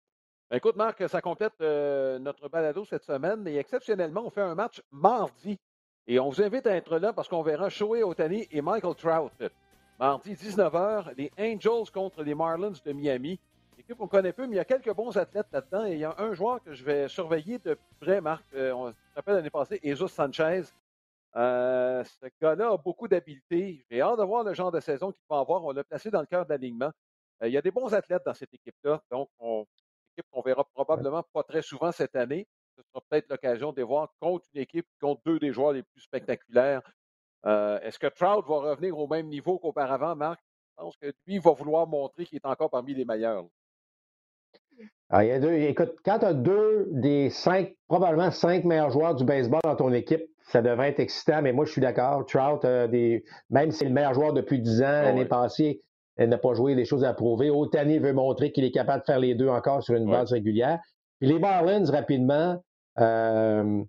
[0.53, 3.47] Ben, écoute, Marc, ça complète euh, notre balado cette semaine.
[3.47, 5.57] Et exceptionnellement, on fait un match mardi.
[6.05, 9.31] Et on vous invite à être là parce qu'on verra Shohei Otani et Michael Trout.
[9.99, 13.39] Mardi, 19h, les Angels contre les Marlins de Miami.
[13.79, 15.87] Équipe qu'on connaît peu, mais il y a quelques bons athlètes là-dedans.
[15.87, 18.45] Et il y a un joueur que je vais surveiller de près, Marc.
[18.53, 20.65] Euh, on rappelle l'année passée, Jesus Sanchez.
[21.35, 23.83] Euh, ce gars-là a beaucoup d'habileté.
[23.89, 25.65] J'ai hâte de voir le genre de saison qu'il va avoir.
[25.65, 26.91] On l'a placé dans le cœur de l'alignement.
[27.41, 29.01] il y a des bons athlètes dans cette équipe-là.
[29.09, 29.65] Donc, on,
[30.13, 32.47] équipe qu'on verra probablement pas très souvent cette année.
[32.75, 35.83] Ce sera peut-être l'occasion de voir contre une équipe qui compte deux des joueurs les
[35.83, 36.81] plus spectaculaires.
[37.45, 40.39] Euh, est-ce que Trout va revenir au même niveau qu'auparavant, Marc?
[40.77, 43.45] Je pense que lui va vouloir montrer qu'il est encore parmi les meilleurs.
[45.09, 48.89] Ah, il y a deux, écoute, quand tu as deux des cinq, probablement cinq meilleurs
[48.89, 52.25] joueurs du baseball dans ton équipe, ça devrait être excitant, mais moi, je suis d'accord.
[52.25, 55.83] Trout, des, même si c'est le meilleur joueur depuis dix ans, ah l'année passée,
[56.17, 57.49] elle n'a pas joué, des choses à prouver.
[57.49, 60.79] Otani veut montrer qu'il est capable de faire les deux encore sur une base régulière.
[61.19, 62.61] Puis les Marlins, rapidement,
[62.99, 63.83] euh,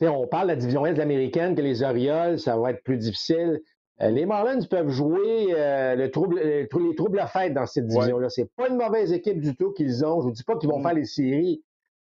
[0.00, 3.60] on parle de la division Est américaine, que les Orioles, ça va être plus difficile.
[4.00, 8.28] Euh, les Marlins peuvent jouer euh, le trouble, les troubles à fête dans cette division-là.
[8.28, 10.20] C'est pas une mauvaise équipe du tout qu'ils ont.
[10.20, 10.82] Je vous dis pas qu'ils vont mm.
[10.82, 11.62] faire les séries,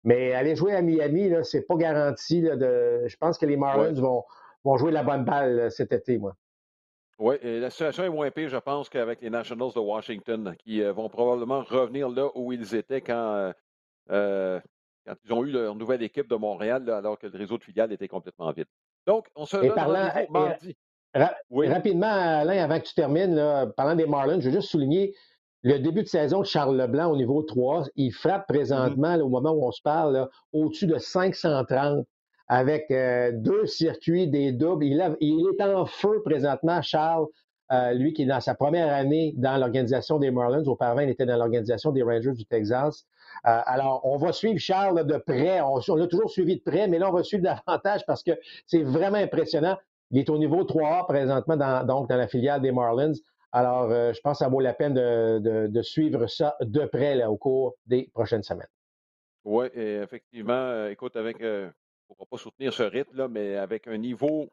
[0.04, 2.42] mais aller jouer à Miami, là, c'est pas garanti.
[2.42, 3.04] de...
[3.06, 4.24] Je pense que les Marlins vont,
[4.64, 6.36] vont jouer la bonne balle cet été, moi.
[7.20, 10.92] Oui, la situation est moins pire, je pense, qu'avec les Nationals de Washington, qui euh,
[10.92, 13.54] vont probablement revenir là où ils étaient quand, euh,
[14.12, 14.60] euh,
[15.06, 17.92] quand ils ont eu leur nouvelle équipe de Montréal, alors que le réseau de filiales
[17.92, 18.66] était complètement vide.
[19.06, 20.76] Donc, on se donne parlant, mardi.
[21.14, 25.14] Rapidement, Alain, avant que tu termines, parlant des Marlins, je veux juste souligner
[25.62, 27.86] le début de saison de Charles Leblanc au niveau 3.
[27.96, 28.54] Il frappe mm-hmm.
[28.54, 32.08] présentement, au moment où on se parle, au-dessus de 530
[32.54, 34.86] avec euh, deux circuits, des doubles.
[34.86, 37.26] Il, est en feu présentement, Charles,
[37.72, 40.64] euh, lui qui est dans sa première année dans l'organisation des Marlins.
[40.66, 43.08] Auparavant, il était dans l'organisation des Rangers du Texas.
[43.48, 45.62] Euh, alors, on va suivre Charles de près.
[45.62, 48.34] On, l'a toujours suivi de près, mais là, on va suivre davantage parce que
[48.68, 49.76] c'est vraiment impressionnant.
[50.12, 53.14] Il est au niveau 3A présentement, dans, donc dans la filiale des Marlins.
[53.52, 57.38] Alors, je pense que ça vaut la peine de, suivre ça de près là, au
[57.38, 58.68] cours des prochaines semaines.
[59.44, 61.42] Oui, effectivement, écoute, avec
[62.14, 64.50] pourra pas soutenir ce rythme, mais avec un niveau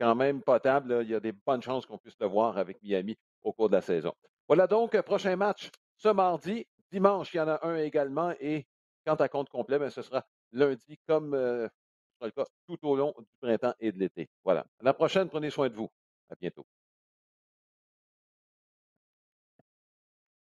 [0.00, 3.16] quand même potable, il y a des bonnes chances qu'on puisse le voir avec Miami
[3.42, 4.14] au cours de la saison.
[4.48, 6.66] Voilà donc, prochain match ce mardi.
[6.90, 8.32] Dimanche, il y en a un également.
[8.40, 8.66] Et
[9.06, 12.78] quant à compte complet, ben, ce sera lundi, comme euh, ce sera le cas tout
[12.82, 14.28] au long du printemps et de l'été.
[14.44, 14.62] Voilà.
[14.80, 15.88] À la prochaine, prenez soin de vous.
[16.30, 16.66] À bientôt.